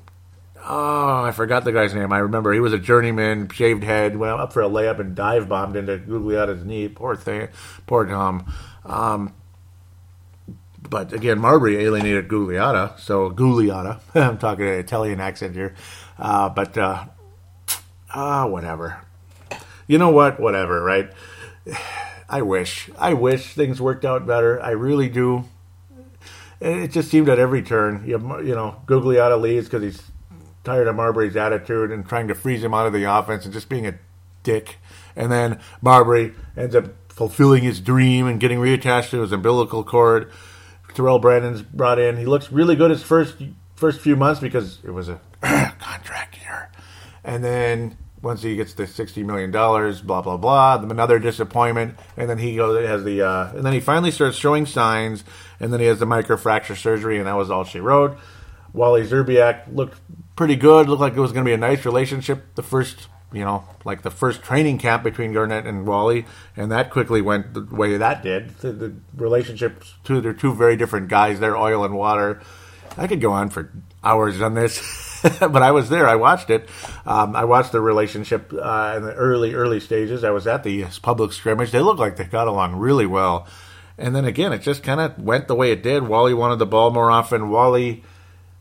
[0.68, 2.12] Oh, I forgot the guy's name.
[2.12, 5.48] I remember he was a journeyman, shaved head, went up for a layup and dive
[5.48, 6.88] bombed into Gugliotta's knee.
[6.88, 7.50] Poor thing,
[7.86, 8.52] poor Tom.
[8.84, 9.32] Um,
[10.90, 14.00] but again, Marbury alienated Gugliotta, so Gugliotta.
[14.16, 15.76] I'm talking an Italian accent here,
[16.18, 17.06] uh, but uh,
[18.12, 19.02] uh, whatever.
[19.86, 20.40] You know what?
[20.40, 21.12] Whatever, right?
[22.30, 22.90] I wish.
[22.98, 24.62] I wish things worked out better.
[24.62, 25.46] I really do.
[26.60, 30.02] It just seemed at every turn, you, you know, Gugliotta leaves because he's
[30.64, 33.70] tired of Marbury's attitude and trying to freeze him out of the offense and just
[33.70, 33.96] being a
[34.44, 34.78] dick.
[35.16, 40.32] And then Marbury ends up fulfilling his dream and getting reattached to his umbilical cord.
[40.94, 42.18] Terrell Brandon's brought in.
[42.18, 43.36] He looks really good his first
[43.76, 46.72] first few months because it was a contract year.
[47.24, 50.82] And then once he gets the sixty million dollars, blah blah blah.
[50.82, 54.66] Another disappointment, and then he goes has the uh, and then he finally starts showing
[54.66, 55.24] signs,
[55.60, 58.18] and then he has the microfracture surgery, and that was all she wrote.
[58.74, 60.02] Wally Szczerbiak looked
[60.36, 60.90] pretty good.
[60.90, 62.56] Looked like it was going to be a nice relationship.
[62.56, 66.26] The first, you know, like the first training camp between Garnett and Wally,
[66.58, 68.58] and that quickly went the way that did.
[68.58, 71.40] The, the relationship, two they're two very different guys.
[71.40, 72.42] They're oil and water.
[72.98, 73.72] I could go on for
[74.04, 74.82] hours on this.
[75.40, 76.08] but I was there.
[76.08, 76.70] I watched it.
[77.06, 80.24] Um, I watched the relationship uh, in the early, early stages.
[80.24, 81.72] I was at the public scrimmage.
[81.72, 83.48] They looked like they got along really well.
[83.98, 86.08] And then again, it just kind of went the way it did.
[86.08, 87.50] Wally wanted the ball more often.
[87.50, 88.04] Wally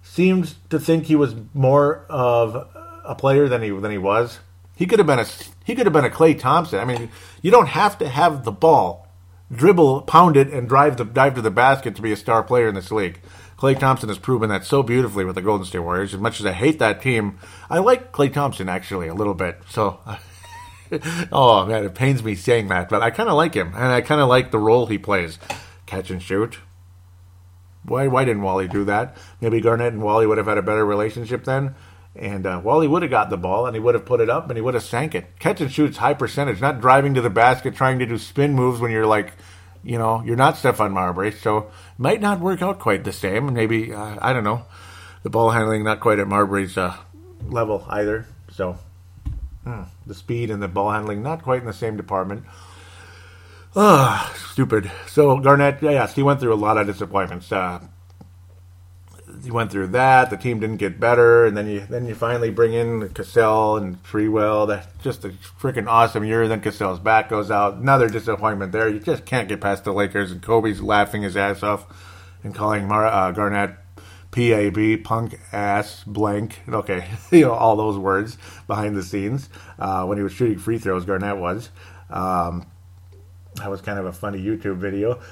[0.03, 2.69] seemed to think he was more of
[3.05, 4.39] a player than he than he was.
[4.77, 5.27] He could have been a
[5.65, 6.79] he could have been a Klay Thompson.
[6.79, 7.11] I mean,
[7.43, 9.09] you don't have to have the ball,
[9.53, 12.69] dribble, pound it, and drive the dive to the basket to be a star player
[12.69, 13.21] in this league.
[13.57, 16.15] Klay Thompson has proven that so beautifully with the Golden State Warriors.
[16.15, 17.39] As much as I hate that team,
[17.71, 19.61] I like Klay Thompson actually a little bit.
[19.71, 20.01] So,
[21.33, 24.01] oh man, it pains me saying that, but I kind of like him, and I
[24.01, 25.39] kind of like the role he plays,
[25.87, 26.59] catch and shoot.
[27.85, 29.17] Why why didn't Wally do that?
[29.41, 31.75] Maybe Garnett and Wally would have had a better relationship then.
[32.17, 34.49] And uh, Wally would have got the ball and he would have put it up
[34.49, 35.39] and he would have sank it.
[35.41, 38.81] Catch and shoot's high percentage, not driving to the basket trying to do spin moves
[38.81, 39.33] when you're like
[39.85, 43.53] you know, you're not Stephon Marbury, so might not work out quite the same.
[43.53, 44.63] Maybe uh, I don't know,
[45.23, 46.97] the ball handling not quite at Marbury's uh,
[47.47, 48.27] level either.
[48.51, 48.79] So
[49.67, 52.45] mm, the speed and the ball handling not quite in the same department.
[53.77, 54.91] Ah, stupid.
[55.09, 57.51] So Garnett, yes, he went through a lot of disappointments.
[57.51, 57.81] Uh,
[59.43, 60.31] he went through that.
[60.31, 64.03] The team didn't get better, and then you then you finally bring in Cassell and
[64.05, 64.69] Sprewell.
[64.69, 66.47] That's just a freaking awesome year.
[66.49, 67.75] Then Cassell's back goes out.
[67.75, 68.89] Another disappointment there.
[68.89, 71.87] You just can't get past the Lakers, and Kobe's laughing his ass off
[72.43, 73.77] and calling Mar- uh, Garnett
[74.31, 76.61] PAB, punk ass, blank.
[76.69, 80.79] Okay, you know all those words behind the scenes uh, when he was shooting free
[80.79, 81.05] throws.
[81.05, 81.71] Garnett was.
[82.11, 82.67] Um,
[83.57, 85.21] that was kind of a funny YouTube video.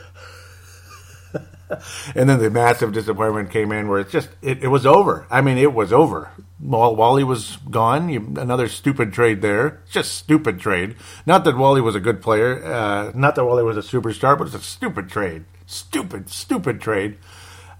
[2.14, 5.26] and then the massive disappointment came in where it's just it, it was over.
[5.30, 6.30] I mean, it was over.
[6.58, 9.82] While Wally was gone, you, another stupid trade there.
[9.90, 10.96] Just stupid trade.
[11.26, 12.64] Not that Wally was a good player.
[12.64, 15.44] Uh, not that Wally was a superstar, but it's a stupid trade.
[15.66, 17.18] Stupid, stupid trade.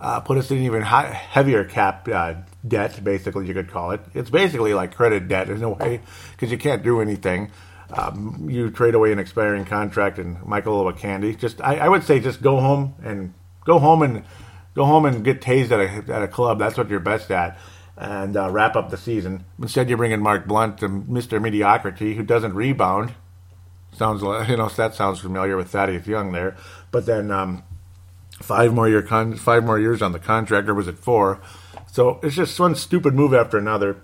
[0.01, 2.35] Uh, put us in even high, heavier cap uh,
[2.67, 4.01] debt, basically you could call it.
[4.15, 6.01] It's basically like credit debt in a way
[6.33, 7.53] because you can't do anything.
[7.93, 11.37] Um, you trade away an expiring contract and Michael Candy.
[11.37, 14.25] Just I, I would say just go home and Go home and
[14.75, 16.59] go home and get tased at a at a club.
[16.59, 17.59] That's what you're best at,
[17.97, 19.45] and uh, wrap up the season.
[19.61, 21.41] Instead, you bring in Mark Blount, Mr.
[21.41, 23.15] Mediocrity, who doesn't rebound.
[23.93, 26.57] Sounds you know that sounds familiar with Thaddeus Young there,
[26.91, 27.63] but then um,
[28.41, 31.41] five more year con- five more years on the contract, or was it four?
[31.91, 34.01] So it's just one stupid move after another.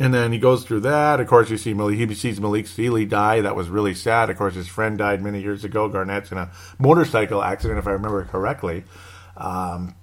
[0.00, 1.18] And then he goes through that.
[1.18, 3.40] Of course, you see Malik, he sees Malik Sealy die.
[3.40, 4.30] That was really sad.
[4.30, 5.88] Of course, his friend died many years ago.
[5.88, 8.84] Garnett's in a motorcycle accident, if I remember correctly.
[9.36, 9.96] Um,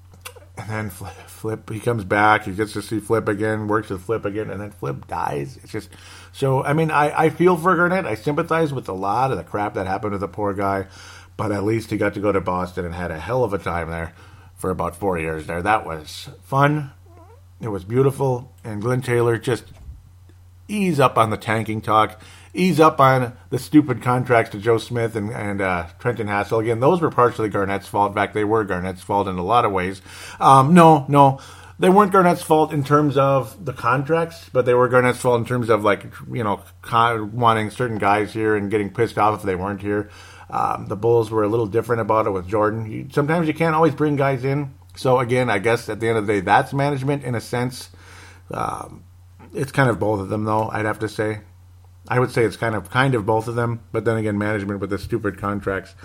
[0.58, 2.44] and then Flip, Flip, he comes back.
[2.46, 5.58] He gets to see Flip again, works with Flip again, and then Flip dies.
[5.64, 5.90] It's just
[6.32, 6.64] so.
[6.64, 8.06] I mean, I, I feel for Garnett.
[8.06, 10.88] I sympathize with a lot of the crap that happened to the poor guy,
[11.36, 13.58] but at least he got to go to Boston and had a hell of a
[13.58, 14.14] time there
[14.56, 15.62] for about four years there.
[15.62, 16.92] That was fun.
[17.62, 19.66] It was beautiful, and Glenn Taylor just
[20.68, 22.20] ease up on the tanking talk,
[22.54, 26.62] ease up on the stupid contracts to Joe Smith and, and uh, Trenton Hassell.
[26.62, 28.12] Again, those were partially Garnett's fault.
[28.12, 30.02] In fact, they were Garnett's fault in a lot of ways.
[30.40, 31.40] Um, no, no,
[31.78, 35.46] they weren't Garnett's fault in terms of the contracts, but they were Garnett's fault in
[35.46, 39.46] terms of like you know con- wanting certain guys here and getting pissed off if
[39.46, 40.10] they weren't here.
[40.50, 42.90] Um, the Bulls were a little different about it with Jordan.
[42.90, 44.74] You, sometimes you can't always bring guys in.
[44.96, 47.90] So again, I guess at the end of the day, that's management in a sense.
[48.52, 49.04] Um,
[49.56, 50.70] it's kind of both of them, though.
[50.70, 51.42] I'd have to say.
[52.08, 54.80] I would say it's kind of kind of both of them, but then again, management
[54.80, 55.96] with the stupid contracts,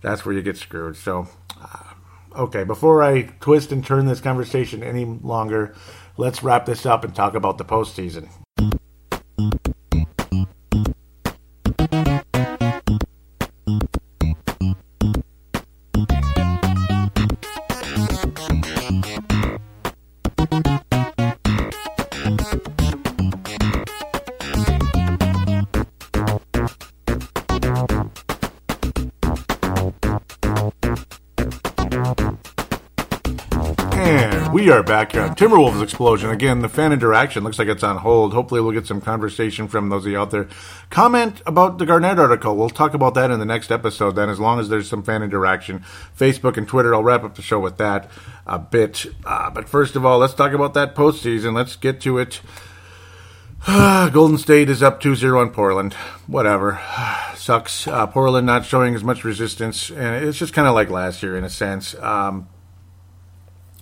[0.00, 0.96] that's where you get screwed.
[0.96, 1.28] So,
[1.60, 1.94] uh,
[2.36, 5.74] okay, before I twist and turn this conversation any longer,
[6.16, 8.28] let's wrap this up and talk about the postseason.
[34.94, 36.30] We are back here on Timberwolves Explosion.
[36.30, 38.32] Again, the fan interaction looks like it's on hold.
[38.32, 40.46] Hopefully, we'll get some conversation from those of you out there.
[40.88, 42.56] Comment about the Garnett article.
[42.56, 45.24] We'll talk about that in the next episode then, as long as there's some fan
[45.24, 45.84] interaction.
[46.16, 48.08] Facebook and Twitter, I'll wrap up the show with that
[48.46, 49.04] a bit.
[49.26, 51.56] Uh, but first of all, let's talk about that postseason.
[51.56, 52.40] Let's get to it.
[53.66, 55.94] Golden State is up 2 0 on Portland.
[56.28, 56.80] Whatever.
[57.34, 57.88] Sucks.
[57.88, 59.90] Uh, Portland not showing as much resistance.
[59.90, 61.96] And it's just kind of like last year in a sense.
[61.96, 62.46] Um,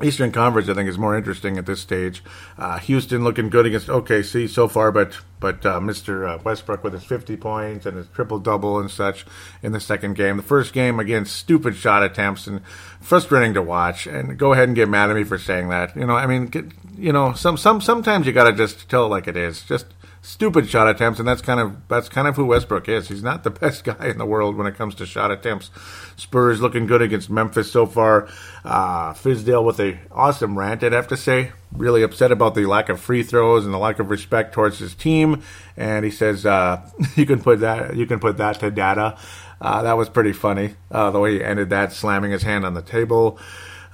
[0.03, 2.23] Eastern Conference, I think, is more interesting at this stage.
[2.59, 6.29] Uh, Houston looking good against OKC so far, but but uh, Mr.
[6.29, 9.27] Uh, Westbrook with his 50 points and his triple double and such
[9.61, 10.37] in the second game.
[10.37, 12.65] The first game, again, stupid shot attempts and
[13.01, 14.07] frustrating to watch.
[14.07, 15.97] And go ahead and get mad at me for saying that.
[15.97, 19.09] You know, I mean, you know, some some sometimes you got to just tell it
[19.09, 19.63] like it is.
[19.63, 19.87] Just
[20.23, 23.09] stupid shot attempts, and that's kind of that's kind of who Westbrook is.
[23.09, 25.71] He's not the best guy in the world when it comes to shot attempts.
[26.17, 28.29] Spurs looking good against Memphis so far.
[28.65, 31.53] Uh, Fizdale with a awesome rant, I'd have to say.
[31.73, 34.95] Really upset about the lack of free throws and the lack of respect towards his
[34.95, 35.43] team.
[35.77, 39.19] And he says uh, you can put that you can put that to data.
[39.61, 42.75] Uh, that was pretty funny uh, the way he ended that, slamming his hand on
[42.75, 43.39] the table.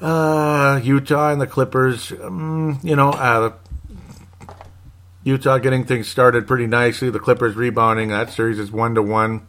[0.01, 3.53] Uh, Utah and the Clippers, um, you know, uh,
[5.29, 7.11] Utah getting things started pretty nicely.
[7.11, 8.09] The Clippers rebounding.
[8.09, 9.47] That series is one to one.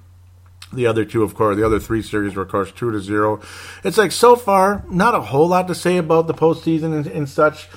[0.73, 3.41] The other two, of course, the other three series were, of course, two to zero.
[3.86, 7.30] It's like so far, not a whole lot to say about the postseason and, and
[7.30, 7.69] such.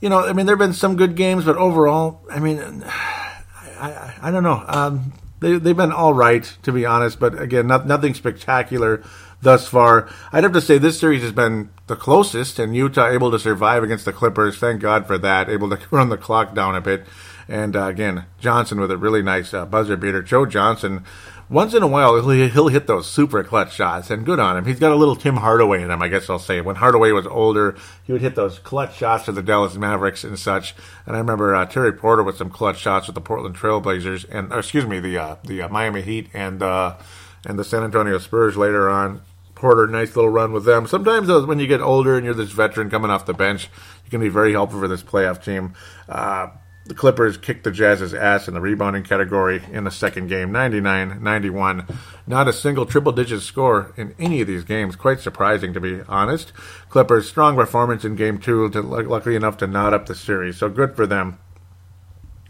[0.00, 3.42] You know, I mean, there have been some good games, but overall, I mean, I,
[3.80, 4.62] I, I don't know.
[4.68, 9.02] Um, they, they've been all right, to be honest, but again, not, nothing spectacular
[9.40, 10.10] thus far.
[10.30, 13.82] I'd have to say this series has been the closest, and Utah able to survive
[13.82, 14.58] against the Clippers.
[14.58, 15.48] Thank God for that.
[15.48, 17.06] Able to run the clock down a bit
[17.48, 20.22] And uh, again, Johnson with a really nice uh, buzzer beater.
[20.22, 21.04] Joe Johnson
[21.48, 24.64] once in a while he'll, he'll hit those super clutch shots, and good on him.
[24.64, 26.60] He's got a little Tim Hardaway in him, I guess I'll say.
[26.60, 30.38] When Hardaway was older, he would hit those clutch shots to the Dallas Mavericks and
[30.38, 30.74] such.
[31.06, 34.52] And I remember uh, Terry Porter with some clutch shots with the Portland Trailblazers, and
[34.52, 36.96] excuse me, the uh, the uh, Miami Heat and uh,
[37.44, 39.22] and the San Antonio Spurs later on.
[39.54, 40.86] Porter, nice little run with them.
[40.86, 43.70] Sometimes those, when you get older and you're this veteran coming off the bench,
[44.04, 45.72] you can be very helpful for this playoff team.
[46.06, 46.48] Uh,
[46.86, 51.22] the Clippers kicked the Jazz's ass in the rebounding category in the second game, 99
[51.22, 51.86] 91.
[52.26, 54.94] Not a single triple digit score in any of these games.
[54.94, 56.52] Quite surprising, to be honest.
[56.88, 60.58] Clippers, strong performance in game two, to, luckily enough to knot up the series.
[60.58, 61.38] So good for them.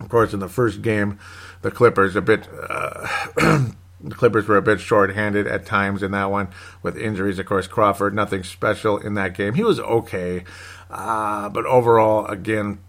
[0.00, 1.18] Of course, in the first game,
[1.62, 2.46] the Clippers a bit.
[2.68, 3.06] Uh,
[4.00, 6.48] the Clippers were a bit short-handed at times in that one
[6.82, 7.38] with injuries.
[7.38, 9.54] Of course, Crawford, nothing special in that game.
[9.54, 10.44] He was okay,
[10.90, 12.80] uh, but overall, again,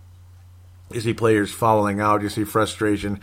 [0.91, 2.21] you see players fouling out.
[2.21, 3.19] You see frustration.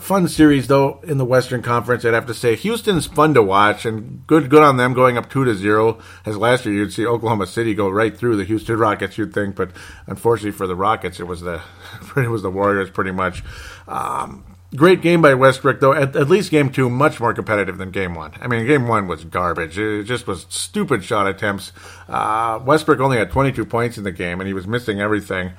[0.00, 2.04] Fun series though in the Western Conference.
[2.04, 5.30] I'd have to say Houston's fun to watch and good good on them going up
[5.30, 5.98] two to zero.
[6.24, 9.18] As last year you'd see Oklahoma City go right through the Houston Rockets.
[9.18, 9.70] You'd think, but
[10.06, 11.62] unfortunately for the Rockets, it was the
[12.16, 13.42] it was the Warriors pretty much.
[13.86, 14.44] Um,
[14.74, 15.92] Great game by Westbrook, though.
[15.92, 18.32] At, at, least game two, much more competitive than game one.
[18.40, 19.78] I mean, game one was garbage.
[19.78, 21.70] It just was stupid shot attempts.
[22.08, 25.52] Uh, Westbrook only had 22 points in the game, and he was missing everything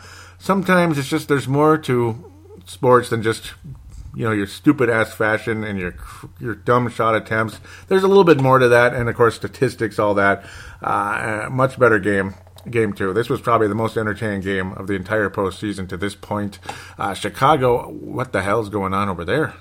[0.46, 2.32] sometimes it's just there's more to
[2.66, 3.54] sports than just
[4.14, 5.96] you know your stupid ass fashion and your
[6.40, 7.60] your dumb shot attempts.
[7.88, 10.46] There's a little bit more to that, and of course statistics, all that.
[10.82, 12.36] Uh, much better game.
[12.70, 13.14] Game two.
[13.14, 16.58] This was probably the most entertaining game of the entire postseason to this point.
[16.98, 19.54] Uh, Chicago, what the hell's going on over there?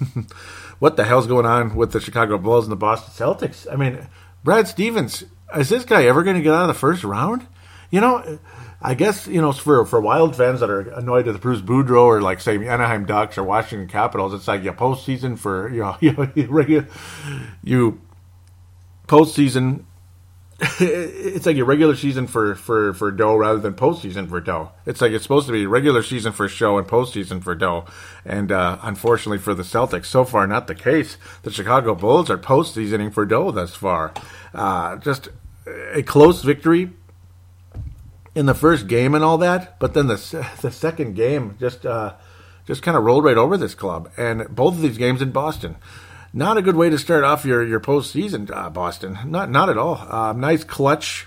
[0.80, 3.72] what the hell's going on with the Chicago Bulls and the Boston Celtics?
[3.72, 4.08] I mean,
[4.42, 5.22] Brad Stevens,
[5.56, 7.46] is this guy ever going to get out of the first round?
[7.92, 8.38] You know,
[8.84, 12.20] I guess you know for for Wild fans that are annoyed with Bruce Boudreau or
[12.20, 15.96] like say Anaheim Ducks or Washington Capitals, it's like you postseason for you know
[16.34, 16.86] you
[17.62, 18.00] you,
[19.06, 19.84] postseason.
[20.80, 24.70] It's like your regular season for for for dough rather than postseason for dough.
[24.86, 27.86] It's like it's supposed to be regular season for show and postseason for dough.
[28.24, 31.16] And uh, unfortunately for the Celtics, so far not the case.
[31.42, 34.12] The Chicago Bulls are postseasoning for dough thus far.
[34.54, 35.30] Uh, just
[35.66, 36.92] a close victory
[38.34, 42.14] in the first game and all that, but then the the second game just uh,
[42.66, 45.76] just kind of rolled right over this club, and both of these games in Boston.
[46.34, 49.18] Not a good way to start off your your postseason, uh, Boston.
[49.26, 49.96] Not not at all.
[49.96, 51.26] Uh, nice clutch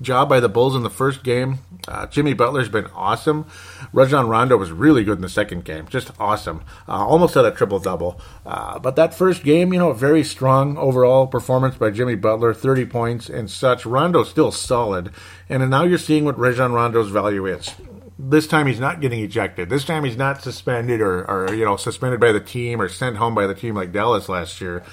[0.00, 1.58] job by the Bulls in the first game.
[1.86, 3.46] Uh, Jimmy Butler's been awesome.
[3.92, 6.62] Rajon Rondo was really good in the second game, just awesome.
[6.88, 8.20] Uh, almost had a triple double.
[8.46, 12.54] Uh, but that first game, you know, a very strong overall performance by Jimmy Butler,
[12.54, 13.84] 30 points and such.
[13.86, 15.10] Rondo's still solid.
[15.48, 17.74] And now you're seeing what Rajon Rondo's value is.
[18.18, 19.68] This time he's not getting ejected.
[19.68, 23.16] This time he's not suspended or, or you know suspended by the team or sent
[23.16, 24.84] home by the team like Dallas last year.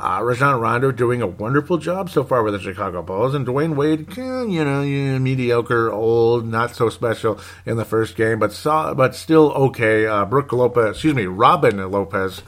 [0.00, 3.76] Uh, Rajon Rondo doing a wonderful job so far with the Chicago Bulls, and Dwyane
[3.76, 8.94] Wade, eh, you know, mediocre, old, not so special in the first game, but saw,
[8.94, 10.06] but still okay.
[10.06, 12.40] Uh, Brook Lopez, excuse me, Robin Lopez,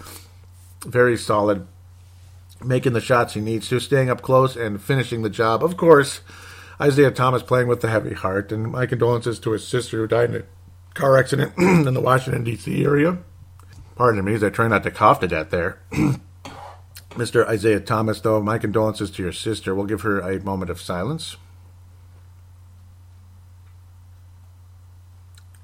[0.86, 1.66] very solid,
[2.64, 5.62] making the shots he needs to, staying up close and finishing the job.
[5.62, 6.22] Of course,
[6.80, 10.30] Isaiah Thomas playing with the heavy heart, and my condolences to his sister who died
[10.30, 12.82] in a car accident in the Washington D.C.
[12.82, 13.18] area.
[13.94, 15.82] Pardon me as I try not to cough to death there.
[17.14, 17.46] Mr.
[17.46, 19.74] Isaiah Thomas, though, my condolences to your sister.
[19.74, 21.36] We'll give her a moment of silence.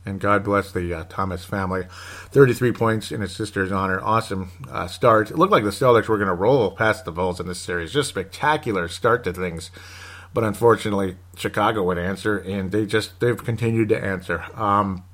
[0.04, 1.84] And God bless the uh, Thomas family.
[2.30, 4.00] 33 points in his sister's honor.
[4.00, 5.30] Awesome uh, start.
[5.30, 7.92] It looked like the Celtics were going to roll past the Bulls in this series.
[7.92, 9.70] Just spectacular start to things.
[10.32, 14.44] But unfortunately, Chicago would answer, and they just, they've continued to answer.
[14.54, 15.04] Um,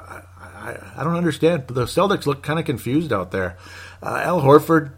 [0.00, 1.68] I, I, don't understand.
[1.68, 3.56] The Celtics look kind of confused out there.
[4.02, 4.92] Uh, Al Horford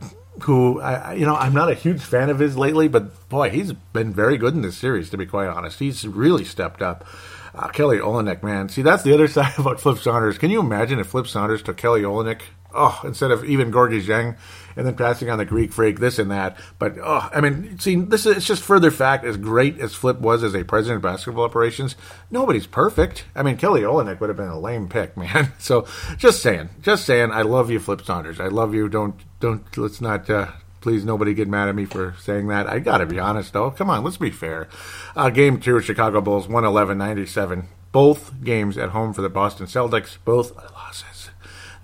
[0.45, 3.73] who I, you know I'm not a huge fan of his lately, but boy, he's
[3.73, 5.11] been very good in this series.
[5.11, 7.07] To be quite honest, he's really stepped up.
[7.55, 10.39] Uh, Kelly Olynyk, man, see that's the other side about Flip Saunders.
[10.39, 12.43] Can you imagine if Flip Saunders took Kelly Olynyk?
[12.75, 14.37] Oh, instead of even Gorgui Dieng,
[14.77, 16.57] and then passing on the Greek freak, this and that.
[16.79, 19.25] But oh, I mean, see, this is it's just further fact.
[19.25, 21.97] As great as Flip was as a president of basketball operations,
[22.31, 23.25] nobody's perfect.
[23.35, 25.53] I mean, Kelly Olynyk would have been a lame pick, man.
[25.59, 28.41] So just saying, just saying, I love you, Flip Saunders.
[28.41, 28.89] I love you.
[28.89, 30.29] Don't don't let's not.
[30.29, 30.49] Uh,
[30.81, 32.67] please nobody get mad at me for saying that.
[32.67, 33.71] I gotta be honest though.
[33.71, 34.69] Come on, let's be fair.
[35.17, 37.67] Uh, game two, Chicago Bulls, 111-97.
[37.91, 41.18] Both games at home for the Boston Celtics, both losses.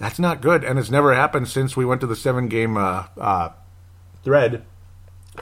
[0.05, 3.07] That's not good, and it's never happened since we went to the seven game uh,
[3.17, 3.49] uh,
[4.23, 4.67] thread.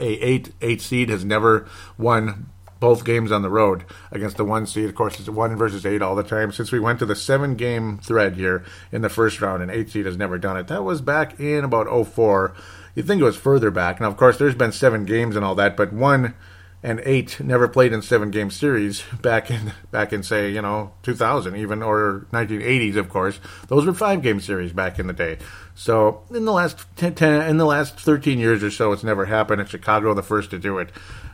[0.00, 1.66] A eight eight seed has never
[1.98, 2.46] won
[2.78, 4.88] both games on the road against the one seed.
[4.88, 6.52] Of course, it's one versus eight all the time.
[6.52, 9.90] Since we went to the seven game thread here in the first round, and eight
[9.90, 10.68] seed has never done it.
[10.68, 12.54] That was back in about 04.
[12.94, 14.00] You'd think it was further back.
[14.00, 16.34] Now, of course, there's been seven games and all that, but one
[16.82, 20.92] and eight never played in seven game series back in back in say you know
[21.02, 23.40] 2000 even or 1980s of course.
[23.68, 25.38] Those were five game series back in the day.
[25.74, 29.26] So in the last 10, 10 in the last 13 years or so it's never
[29.26, 29.60] happened.
[29.60, 30.90] In chicago the first to do it.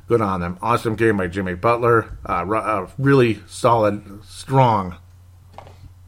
[0.07, 0.59] Good on them.
[0.62, 2.18] Awesome game by jimmy butler.
[2.26, 4.96] Uh, uh, really solid strong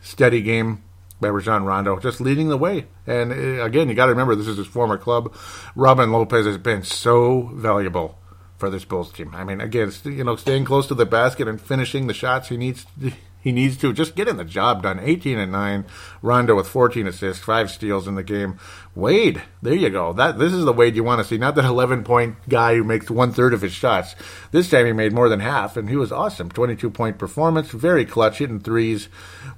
[0.02, 0.82] steady game
[1.20, 2.86] by Rajon Rondo, just leading the way.
[3.06, 5.34] And uh, again, you got to remember this is his former club.
[5.76, 8.18] Robin Lopez has been so valuable
[8.60, 9.34] for this Bulls team.
[9.34, 12.56] I mean, again, you know, staying close to the basket and finishing the shots he
[12.56, 12.86] needs.
[13.00, 13.10] To,
[13.42, 15.00] he needs to just getting the job done.
[15.00, 15.86] 18 and nine.
[16.20, 18.58] Rondo with 14 assists, five steals in the game.
[18.94, 20.12] Wade, there you go.
[20.12, 21.38] That this is the Wade you want to see.
[21.38, 24.14] Not that 11 point guy who makes one third of his shots.
[24.50, 26.50] This time he made more than half, and he was awesome.
[26.50, 29.06] 22 point performance, very clutch, hitting threes,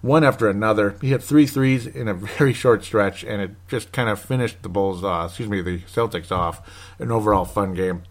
[0.00, 0.96] one after another.
[1.00, 4.62] He hit three threes in a very short stretch, and it just kind of finished
[4.62, 6.94] the Bulls, off, excuse me, the Celtics off.
[7.00, 8.04] An overall fun game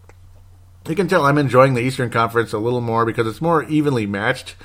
[0.88, 4.06] you can tell I'm enjoying the Eastern Conference a little more because it's more evenly
[4.06, 4.56] matched.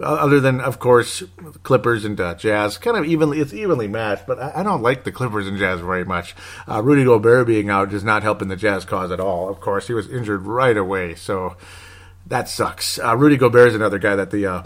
[0.00, 1.22] Uh, other than, of course,
[1.62, 4.26] Clippers and uh, Jazz, kind of evenly, it's evenly matched.
[4.26, 6.34] But I, I don't like the Clippers and Jazz very much.
[6.66, 9.50] Uh, Rudy Gobert being out is not helping the Jazz cause at all.
[9.50, 11.54] Of course, he was injured right away, so
[12.26, 12.98] that sucks.
[12.98, 14.62] Uh, Rudy Gobert is another guy that the uh,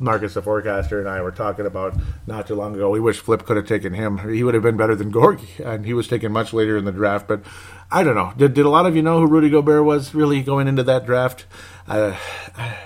[0.00, 1.94] Marcus, the forecaster, and I were talking about
[2.26, 2.90] not too long ago.
[2.90, 4.18] We wish Flip could have taken him.
[4.32, 6.92] He would have been better than Gorgui, and he was taken much later in the
[6.92, 7.26] draft.
[7.26, 7.42] But
[7.90, 8.32] I don't know.
[8.36, 11.06] Did, did a lot of you know who Rudy Gobert was really going into that
[11.06, 11.46] draft?
[11.86, 12.16] Uh,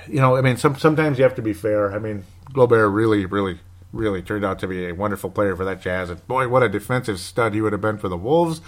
[0.09, 1.93] you know, I mean, some, sometimes you have to be fair.
[1.93, 3.59] I mean, Gobert really, really,
[3.93, 6.09] really turned out to be a wonderful player for that Jazz.
[6.09, 8.61] And boy, what a defensive stud he would have been for the Wolves.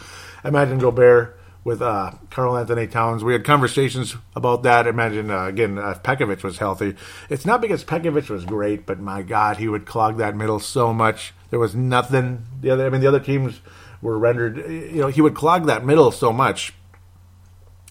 [0.44, 3.24] Imagine Gobert with uh, Karl-Anthony Towns.
[3.24, 4.86] We had conversations about that.
[4.86, 6.94] Imagine, uh, again, uh, if Pekovic was healthy.
[7.30, 10.92] It's not because Pekovic was great, but my God, he would clog that middle so
[10.92, 11.32] much.
[11.50, 12.44] There was nothing.
[12.60, 13.60] The other, I mean, the other teams
[14.02, 14.58] were rendered.
[14.58, 16.74] You know, he would clog that middle so much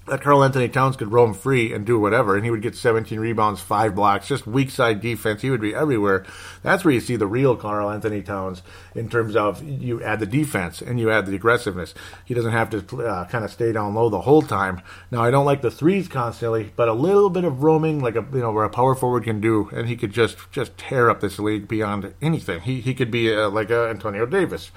[0.07, 3.61] that Karl-Anthony Towns could roam free and do whatever, and he would get 17 rebounds,
[3.61, 5.41] five blocks, just weak side defense.
[5.41, 6.25] He would be everywhere.
[6.61, 8.63] That's where you see the real Karl-Anthony Towns
[8.95, 11.93] in terms of you add the defense and you add the aggressiveness.
[12.25, 14.81] He doesn't have to uh, kind of stay down low the whole time.
[15.09, 18.25] Now I don't like the threes constantly, but a little bit of roaming, like a
[18.33, 21.21] you know where a power forward can do, and he could just just tear up
[21.21, 22.61] this league beyond anything.
[22.61, 24.71] He he could be uh, like uh, Antonio Davis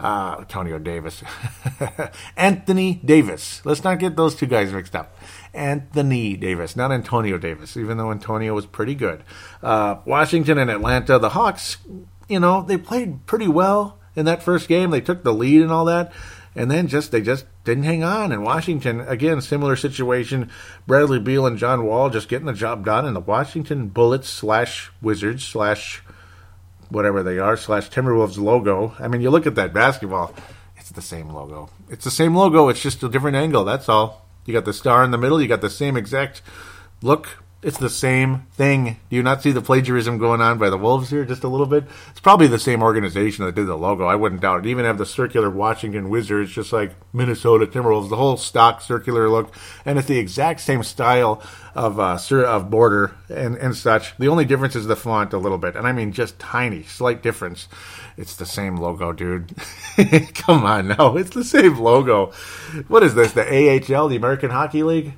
[0.00, 1.22] uh, Antonio Davis,
[2.36, 3.64] Anthony Davis.
[3.64, 5.16] Let's not get those two guys mixed up.
[5.52, 9.22] Anthony Davis, not Antonio Davis, even though Antonio was pretty good.
[9.62, 11.78] Uh, Washington and Atlanta, the Hawks,
[12.28, 14.90] you know, they played pretty well in that first game.
[14.90, 16.12] They took the lead and all that.
[16.56, 18.32] And then just they just didn't hang on.
[18.32, 20.50] And Washington, again, similar situation.
[20.86, 23.06] Bradley Beal and John Wall just getting the job done.
[23.06, 26.02] And the Washington Bullets slash Wizards slash
[26.90, 28.94] whatever they are slash Timberwolves logo.
[28.98, 30.34] I mean, you look at that basketball,
[30.76, 31.70] it's the same logo.
[31.88, 32.68] It's the same logo.
[32.68, 33.64] It's just a different angle.
[33.64, 34.26] That's all.
[34.44, 35.40] You got the star in the middle.
[35.40, 36.42] You got the same exact
[37.02, 38.98] look it's the same thing.
[39.10, 41.66] Do you not see the plagiarism going on by the Wolves here just a little
[41.66, 41.84] bit?
[42.10, 44.06] It's probably the same organization that did the logo.
[44.06, 44.68] I wouldn't doubt it.
[44.68, 49.54] Even have the circular Washington Wizards, just like Minnesota Timberwolves, the whole stock circular look,
[49.84, 51.42] and it's the exact same style
[51.74, 54.16] of uh, of border and and such.
[54.16, 57.22] The only difference is the font a little bit, and I mean just tiny, slight
[57.22, 57.68] difference.
[58.16, 59.54] It's the same logo, dude.
[60.34, 62.32] Come on, now it's the same logo.
[62.88, 63.32] What is this?
[63.32, 65.12] The AHL, the American Hockey League?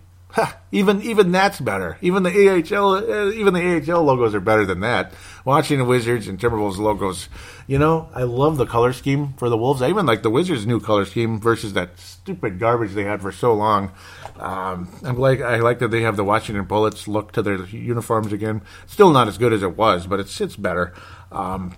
[0.73, 1.99] Even even that's better.
[2.01, 5.13] Even the AHL, uh, even the AHL logos are better than that.
[5.45, 7.29] Watching the Wizards and Timberwolves logos,
[7.67, 9.83] you know, I love the color scheme for the Wolves.
[9.83, 13.33] I even like the Wizards' new color scheme versus that stupid garbage they had for
[13.33, 13.93] so long.
[14.39, 18.33] Um, I'm like, I like that they have the Washington Bullets look to their uniforms
[18.33, 18.63] again.
[18.87, 20.95] Still not as good as it was, but it's it's better.
[21.31, 21.75] Um,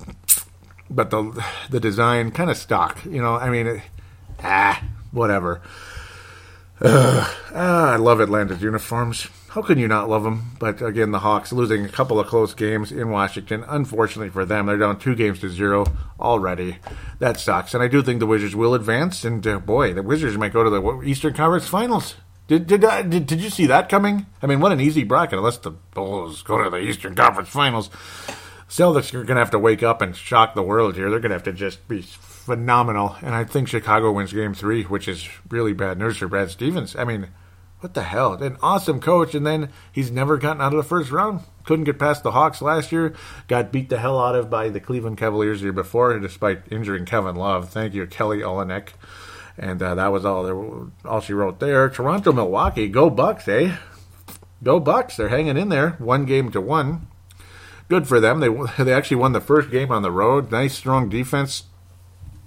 [0.88, 3.34] but the the design kind of stock, you know.
[3.34, 3.82] I mean, it,
[4.42, 5.60] ah, whatever.
[6.80, 9.28] Uh, I love Atlanta's uniforms.
[9.48, 10.56] How can you not love them?
[10.58, 13.64] But again, the Hawks losing a couple of close games in Washington.
[13.68, 15.86] Unfortunately for them, they're down two games to zero
[16.18, 16.78] already.
[17.20, 17.72] That sucks.
[17.74, 19.24] And I do think the Wizards will advance.
[19.24, 22.16] And uh, boy, the Wizards might go to the Eastern Conference Finals.
[22.48, 24.26] Did did, uh, did did you see that coming?
[24.42, 25.38] I mean, what an easy bracket.
[25.38, 27.88] Unless the Bulls go to the Eastern Conference Finals,
[28.68, 31.08] Celtics are going to have to wake up and shock the world here.
[31.08, 32.02] They're going to have to just be
[32.44, 33.16] phenomenal.
[33.22, 36.94] And I think Chicago wins game three, which is really bad news for Brad Stevens.
[36.94, 37.28] I mean,
[37.80, 38.34] what the hell?
[38.34, 41.40] An awesome coach, and then he's never gotten out of the first round.
[41.64, 43.14] Couldn't get past the Hawks last year.
[43.48, 47.06] Got beat the hell out of by the Cleveland Cavaliers the year before, despite injuring
[47.06, 47.70] Kevin Love.
[47.70, 48.90] Thank you, Kelly Olynyk.
[49.56, 51.88] And uh, that was all there, all she wrote there.
[51.88, 53.76] Toronto, Milwaukee, go Bucks, eh?
[54.62, 55.16] go Bucks.
[55.16, 57.06] They're hanging in there, one game to one.
[57.88, 58.40] Good for them.
[58.40, 58.48] They
[58.84, 60.50] they actually won the first game on the road.
[60.50, 61.64] Nice strong defense.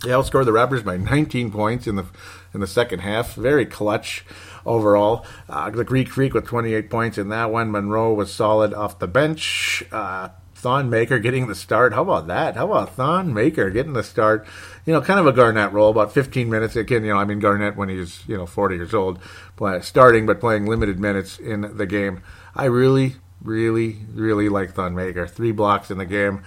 [0.04, 2.06] They outscored the Raptors by 19 points in the
[2.54, 3.34] in the second half.
[3.34, 4.26] Very clutch
[4.66, 5.26] overall.
[5.50, 7.72] Uh, the Greek Freak with 28 points in that one.
[7.72, 9.84] Monroe was solid off the bench.
[9.92, 11.94] Uh, Thon Maker getting the start.
[11.94, 12.56] How about that?
[12.56, 14.48] How about Thon Maker getting the start?
[14.86, 16.76] You know, kind of a Garnett role, about 15 minutes.
[16.76, 19.20] Again, you know, I mean Garnett when he's you know 40 years old,
[19.56, 22.22] play, starting but playing limited minutes in the game.
[22.56, 25.28] I really, really, really like Thon Maker.
[25.28, 26.44] Three blocks in the game.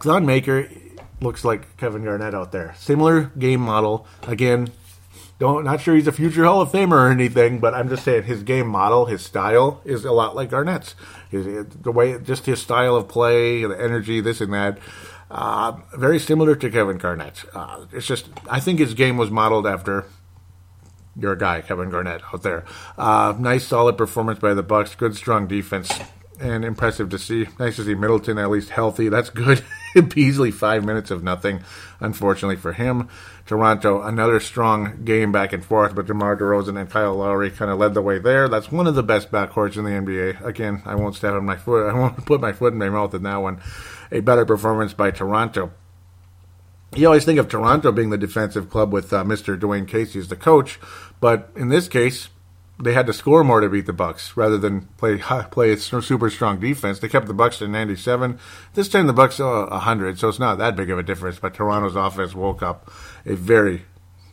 [0.00, 0.68] Thon Maker
[1.20, 2.74] looks like Kevin Garnett out there.
[2.78, 4.06] Similar game model.
[4.26, 4.70] Again,
[5.38, 8.24] don't not sure he's a future Hall of Famer or anything, but I'm just saying
[8.24, 10.94] his game model, his style is a lot like Garnett's.
[11.30, 14.78] His, the way, just his style of play, the energy, this and that,
[15.30, 17.44] uh, very similar to Kevin Garnett.
[17.54, 20.04] Uh, it's just I think his game was modeled after
[21.16, 22.64] your guy Kevin Garnett out there.
[22.98, 24.94] Uh, nice, solid performance by the Bucks.
[24.94, 25.90] Good, strong defense
[26.40, 27.46] and impressive to see.
[27.58, 29.08] Nice to see Middleton at least healthy.
[29.08, 29.62] That's good.
[30.14, 31.62] Beasley, five minutes of nothing,
[32.00, 33.08] unfortunately for him.
[33.46, 37.78] Toronto, another strong game back and forth, but DeMar DeRozan and Kyle Lowry kind of
[37.78, 38.48] led the way there.
[38.48, 40.44] That's one of the best backcourts in the NBA.
[40.44, 41.88] Again, I won't step on my foot.
[41.90, 43.60] I won't put my foot in my mouth in that one.
[44.12, 45.72] A better performance by Toronto.
[46.94, 49.58] You always think of Toronto being the defensive club with uh, Mr.
[49.58, 50.80] Dwane Casey as the coach,
[51.20, 52.30] but in this case,
[52.82, 55.18] they had to score more to beat the Bucks rather than play
[55.50, 56.98] play a super strong defense.
[56.98, 58.38] They kept the Bucks to 97.
[58.74, 61.38] This time the Bucks are 100, so it's not that big of a difference.
[61.38, 62.90] But Toronto's offense woke up
[63.26, 63.82] a very,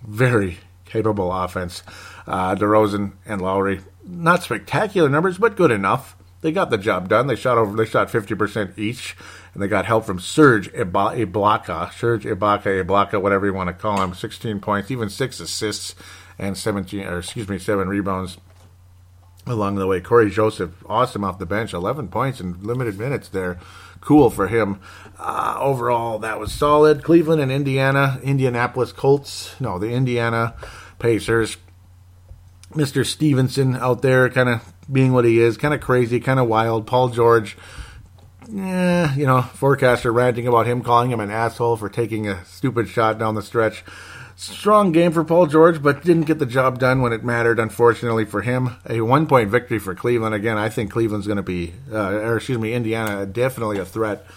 [0.06, 1.84] very capable offense.
[2.26, 6.16] Uh, DeRozan and Lowry, not spectacular numbers, but good enough.
[6.41, 7.28] They got the job done.
[7.28, 7.76] They shot over.
[7.76, 9.18] They shot 50% each,
[9.54, 14.02] and they got help from Serge Ibaka, Serge Ibaka, Ibaka, whatever you want to call
[14.02, 14.14] him.
[14.14, 15.95] 16 points, even six assists
[16.40, 18.38] and 17, or excuse me, seven rebounds
[19.46, 20.02] along the way.
[20.02, 23.60] Cory Joseph, awesome off the bench, 11 points in limited minutes there.
[24.02, 24.80] Cool for him.
[25.18, 27.04] Uh, overall, that was solid.
[27.04, 30.56] Cleveland and Indiana, Indianapolis Colts, no, the Indiana
[31.00, 31.58] Pacers.
[32.72, 33.06] Mr.
[33.06, 36.86] Stephenson out there, kind of being what he is, kind of crazy, kind of wild.
[36.86, 37.58] Paul George,
[38.50, 42.88] yeah, you know, forecaster ranting about him, calling him an asshole for taking a stupid
[42.88, 43.84] shot down the stretch.
[44.40, 48.24] Strong game for Paul George, but didn't get the job done when it mattered, unfortunately
[48.24, 48.76] for him.
[48.88, 50.36] A one point victory for Cleveland.
[50.36, 54.28] Again, I think Cleveland's going to be, uh, or excuse me, Indiana, definitely a threat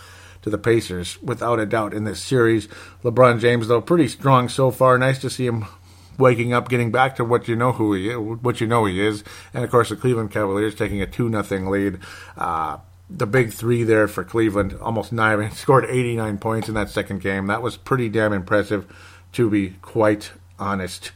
[0.40, 2.66] to the Pacers, without a doubt, in this series.
[3.04, 4.96] LeBron James, though, pretty strong so far.
[4.96, 5.66] Nice to see him
[6.16, 9.04] waking up, getting back to what you know who he is, what you know he
[9.04, 9.22] is,
[9.52, 11.98] and of course the Cleveland Cavaliers taking a two nothing lead.
[12.38, 12.78] Uh,
[13.10, 17.48] the big three there for Cleveland, almost nine, scored 89 points in that second game.
[17.48, 18.86] That was pretty damn impressive
[19.32, 21.12] to be quite honest.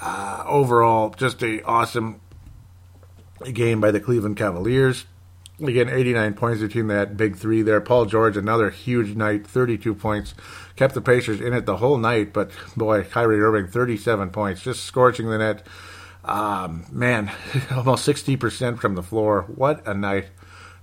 [0.00, 2.20] Uh, overall, just a awesome
[3.52, 5.06] game by the Cleveland Cavaliers.
[5.60, 7.80] Again, 89 points between that big three there.
[7.80, 10.34] Paul George, another huge night, 32 points.
[10.74, 14.84] Kept the Pacers in it the whole night, but boy, Kyrie Irving, 37 points, just
[14.84, 15.66] scorching the net.
[16.24, 17.30] Um, man,
[17.70, 19.42] almost 60% from the floor.
[19.42, 20.26] What a night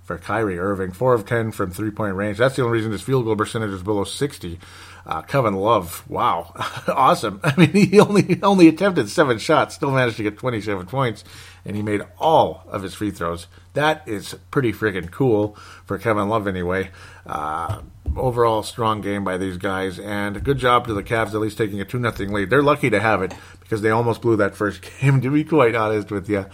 [0.09, 0.91] for Kyrie Irving.
[0.91, 2.39] 4 of 10 from three point range.
[2.39, 4.57] That's the only reason his field goal percentage is below 60.
[5.05, 6.51] Uh, Kevin Love, wow,
[6.87, 7.39] awesome.
[7.43, 11.23] I mean, he only only attempted seven shots, still managed to get 27 points,
[11.63, 13.45] and he made all of his free throws.
[13.73, 15.55] That is pretty freaking cool
[15.85, 16.89] for Kevin Love, anyway.
[17.27, 17.81] Uh,
[18.17, 21.79] overall, strong game by these guys, and good job to the Cavs at least taking
[21.81, 22.49] a two nothing lead.
[22.49, 25.21] They're lucky to have it because they almost blew that first game.
[25.21, 26.47] To be quite honest with you.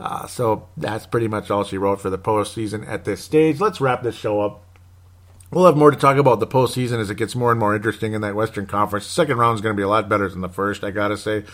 [0.00, 3.60] Uh, so that's pretty much all she wrote for the postseason at this stage.
[3.60, 4.64] Let's wrap this show up
[5.50, 8.12] We'll have more to talk about the postseason as it gets more and more interesting
[8.12, 9.06] in that Western Conference.
[9.06, 11.08] The second round is going to be a lot better than the first, I got
[11.08, 11.44] to say.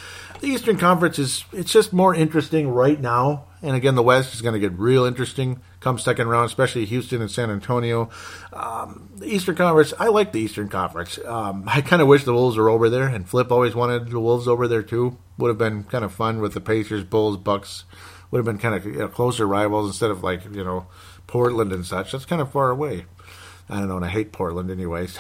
[0.40, 3.45] The Eastern Conference is it's just more interesting right now.
[3.62, 7.20] And again, the West is going to get real interesting come second round, especially Houston
[7.20, 8.11] and San Antonio.
[8.53, 11.20] Um, the Eastern Conference, I like the Eastern Conference.
[11.24, 14.18] Um, I kind of wish the Wolves were over there, and Flip always wanted the
[14.18, 15.18] Wolves over there too.
[15.38, 17.84] Would have been kind of fun with the Pacers, Bulls, Bucks.
[18.30, 20.86] Would have been kind of you know, closer rivals instead of like you know
[21.26, 22.12] Portland and such.
[22.12, 23.06] That's kind of far away.
[23.68, 25.08] I don't know, and I hate Portland anyway.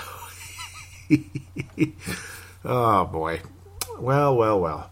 [1.06, 1.16] So.
[2.64, 3.42] oh boy.
[3.98, 4.90] Well, well, well.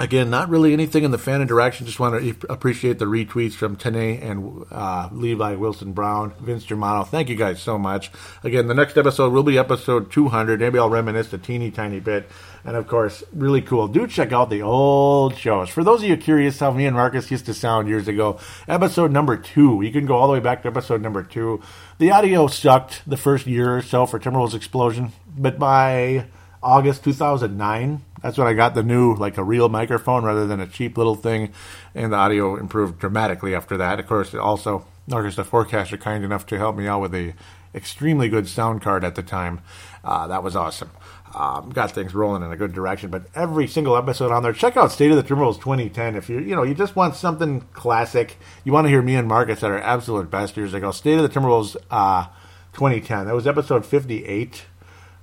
[0.00, 1.84] Again, not really anything in the fan interaction.
[1.84, 7.04] Just want to appreciate the retweets from Tene and uh, Levi Wilson Brown, Vince Germano.
[7.04, 8.10] Thank you guys so much.
[8.42, 10.58] Again, the next episode will be episode 200.
[10.58, 12.30] Maybe I'll reminisce a teeny tiny bit.
[12.64, 13.88] And of course, really cool.
[13.88, 15.68] Do check out the old shows.
[15.68, 19.12] For those of you curious how me and Marcus used to sound years ago, episode
[19.12, 19.82] number two.
[19.82, 21.60] You can go all the way back to episode number two.
[21.98, 26.24] The audio sucked the first year or so for Timberwolves Explosion, but by
[26.62, 30.66] August 2009, That's when I got the new, like a real microphone rather than a
[30.66, 31.52] cheap little thing,
[31.94, 33.98] and the audio improved dramatically after that.
[33.98, 37.34] Of course, also Marcus the Forecaster kind enough to help me out with a
[37.74, 39.60] extremely good sound card at the time.
[40.04, 40.90] Uh, that was awesome.
[41.34, 43.10] Um, got things rolling in a good direction.
[43.10, 46.16] But every single episode on there, check out State of the Timberwolves 2010.
[46.16, 49.28] If you you know you just want something classic, you want to hear me and
[49.28, 50.90] Marcus at our absolute best years ago.
[50.90, 52.26] State of the Timberwolves uh,
[52.72, 53.26] 2010.
[53.26, 54.64] That was episode 58.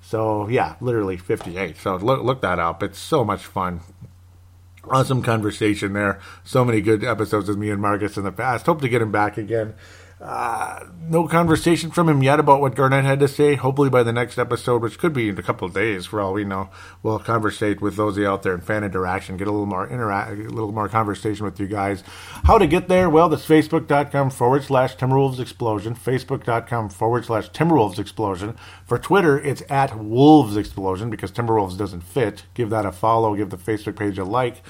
[0.08, 1.76] So yeah, literally 58.
[1.76, 2.82] So look look that up.
[2.82, 3.82] It's so much fun.
[4.90, 6.22] Awesome conversation there.
[6.46, 8.68] So many good episodes with me and Marcus in the past.
[8.68, 9.76] Hope to get him back again.
[10.20, 13.54] Uh, no conversation from him yet about what Garnett had to say.
[13.54, 16.34] Hopefully, by the next episode, which could be in a couple of days, for all
[16.34, 16.70] we know,
[17.04, 20.36] we'll conversate with those out there in fan interaction, get a little more interact, a
[20.36, 22.04] little more conversation with you guys.
[22.46, 23.12] How to get there?
[23.12, 28.58] Well, that's facebook.com forward slash Timberwolves Explosion, facebook.com forward slash Timberwolves Explosion.
[28.88, 32.44] For Twitter, it's at Wolves Explosion because Timberwolves doesn't fit.
[32.56, 33.36] Give that a follow.
[33.36, 34.64] Give the Facebook page a like.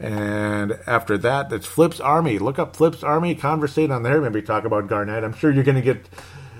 [0.00, 2.38] And after that, it's Flip's Army.
[2.38, 5.22] Look up Flip's Army, conversate on there, maybe talk about Garnett.
[5.24, 6.08] I'm sure you're going to get,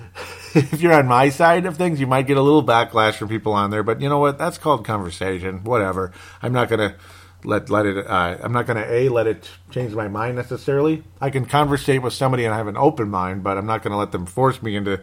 [0.53, 3.53] if you're on my side of things, you might get a little backlash from people
[3.53, 3.81] on there.
[3.81, 4.37] But you know what?
[4.37, 5.63] That's called conversation.
[5.63, 6.11] Whatever.
[6.43, 6.95] I'm not going to
[7.43, 8.05] let let it.
[8.05, 11.03] Uh, I'm not going to a let it change my mind necessarily.
[11.19, 13.91] I can conversate with somebody and I have an open mind, but I'm not going
[13.91, 15.01] to let them force me into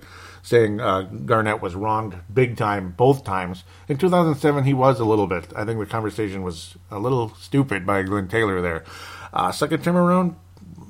[0.49, 3.65] saying uh, Garnett was wronged big time both times.
[3.87, 5.53] In 2007, he was a little bit.
[5.55, 8.85] I think the conversation was a little stupid by Glenn Taylor there.
[9.33, 10.37] Uh, second time around,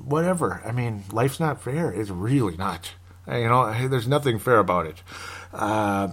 [0.04, 0.62] whatever.
[0.64, 1.90] I mean, life's not fair.
[1.90, 2.92] It's really not.
[3.26, 5.02] You know, there's nothing fair about it.
[5.52, 6.12] Uh,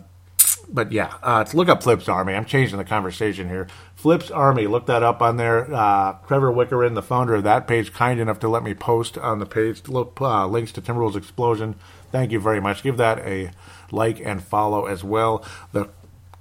[0.69, 2.33] but yeah, uh, look up Flip's Army.
[2.33, 3.67] I'm changing the conversation here.
[3.95, 5.73] Flip's Army, look that up on there.
[5.73, 9.39] Uh, Trevor Wickerin, the founder of that page, kind enough to let me post on
[9.39, 11.75] the page look, uh, links to Timberwolves Explosion
[12.15, 12.81] Thank you very much.
[12.81, 13.51] Give that a
[13.91, 15.43] like and follow as well.
[15.73, 15.89] The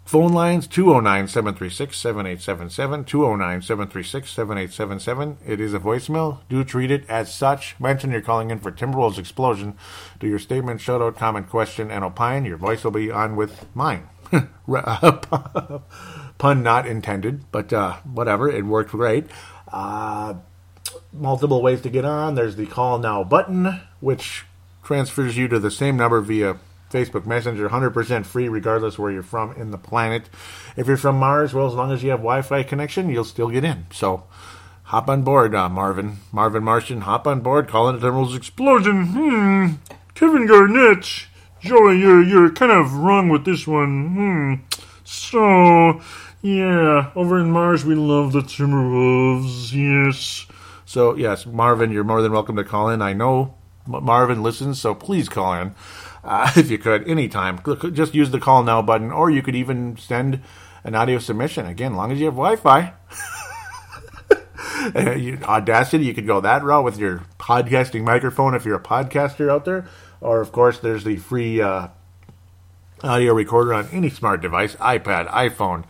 [0.05, 7.09] phone lines 209 736 7877 209 736 7877 it is a voicemail do treat it
[7.09, 9.79] as such mention you're calling in for timberwolves explosion
[10.21, 13.65] do your statement shout out comment question and opine your voice will be on with
[13.75, 14.07] mine
[16.39, 19.27] pun not intended but uh, whatever it worked great
[19.73, 20.35] uh,
[21.13, 24.45] multiple ways to get on there's the call now button which
[24.83, 26.57] transfers you to the same number via
[26.95, 30.31] Facebook Messenger, 100% free regardless where you're from in the planet.
[30.77, 33.65] If you're from Mars, well, as long as you have Wi-Fi connection, you'll still get
[33.65, 33.87] in.
[33.91, 34.25] So
[34.85, 36.19] hop on board, uh, Marvin.
[36.31, 37.67] Marvin Martian, hop on board.
[37.67, 39.07] Calling it Emerald's Explosion.
[39.07, 39.67] Hmm.
[40.15, 41.27] Kevin Garnett.
[41.65, 44.09] Joey, you're, you're kind of wrong with this one.
[44.15, 44.77] Hmm.
[45.03, 46.03] So,
[46.43, 49.73] yeah, over in Mars, we love the Timberwolves.
[49.73, 50.47] Yes.
[50.85, 53.01] So, yes, Marvin, you're more than welcome to call in.
[53.01, 53.55] I know
[53.87, 55.75] Marvin listens, so please call in
[56.23, 57.59] uh, if you could anytime.
[57.95, 60.43] Just use the call now button, or you could even send
[60.85, 61.65] an audio submission.
[61.65, 62.93] Again, long as you have Wi-Fi.
[65.49, 69.65] Audacity, you could go that route with your podcasting microphone if you're a podcaster out
[69.65, 69.89] there.
[70.25, 71.89] Or, of course, there's the free uh,
[73.03, 75.85] audio recorder on any smart device iPad, iPhone,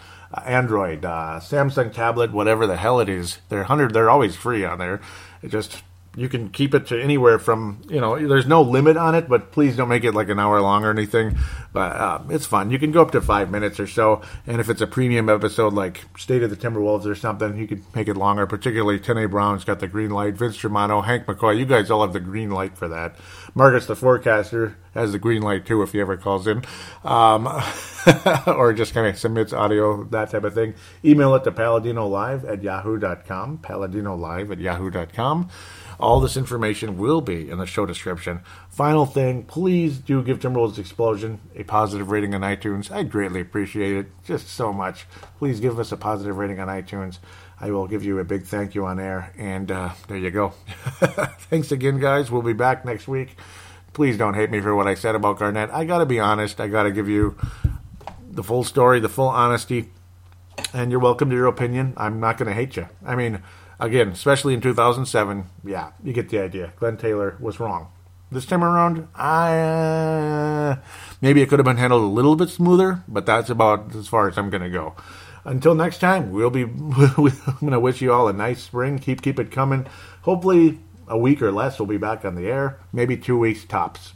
[0.44, 3.38] Android, uh, Samsung tablet, whatever the hell it is.
[3.48, 5.00] They're, hundred, they're always free on there.
[5.40, 5.84] It just
[6.16, 9.52] you can keep it to anywhere from you know there's no limit on it but
[9.52, 11.36] please don't make it like an hour long or anything.
[11.72, 12.70] But uh, it's fun.
[12.70, 15.72] You can go up to five minutes or so and if it's a premium episode
[15.72, 19.64] like state of the timberwolves or something you could make it longer particularly Tene Brown's
[19.64, 22.76] got the green light vince germano hank mccoy you guys all have the green light
[22.76, 23.16] for that.
[23.54, 26.62] Marcus the forecaster has the green light too if he ever calls in.
[27.02, 27.46] Um,
[28.46, 30.74] or just kind of submits audio that type of thing.
[31.04, 35.50] Email it to paladino live at yahoo.com paladino live at yahoo.com
[35.98, 38.40] all this information will be in the show description.
[38.68, 42.90] Final thing, please do give Timberwolves Explosion a positive rating on iTunes.
[42.90, 45.06] I greatly appreciate it just so much.
[45.38, 47.18] Please give us a positive rating on iTunes.
[47.60, 49.32] I will give you a big thank you on air.
[49.38, 50.50] And uh, there you go.
[51.48, 52.30] Thanks again, guys.
[52.30, 53.36] We'll be back next week.
[53.92, 55.70] Please don't hate me for what I said about Garnett.
[55.70, 56.60] I got to be honest.
[56.60, 57.38] I got to give you
[58.28, 59.90] the full story, the full honesty.
[60.72, 61.94] And you're welcome to your opinion.
[61.96, 62.88] I'm not going to hate you.
[63.06, 63.40] I mean,
[63.80, 66.72] Again, especially in 2007, yeah, you get the idea.
[66.76, 67.88] Glenn Taylor was wrong.
[68.30, 70.76] This time around, I, uh,
[71.20, 74.28] maybe it could have been handled a little bit smoother, but that's about as far
[74.28, 74.94] as I'm going to go.
[75.44, 76.62] Until next time, we'll be.
[76.62, 77.20] I'm
[77.60, 78.98] going to wish you all a nice spring.
[78.98, 79.86] Keep keep it coming.
[80.22, 82.80] Hopefully, a week or less, we'll be back on the air.
[82.92, 84.14] Maybe two weeks tops.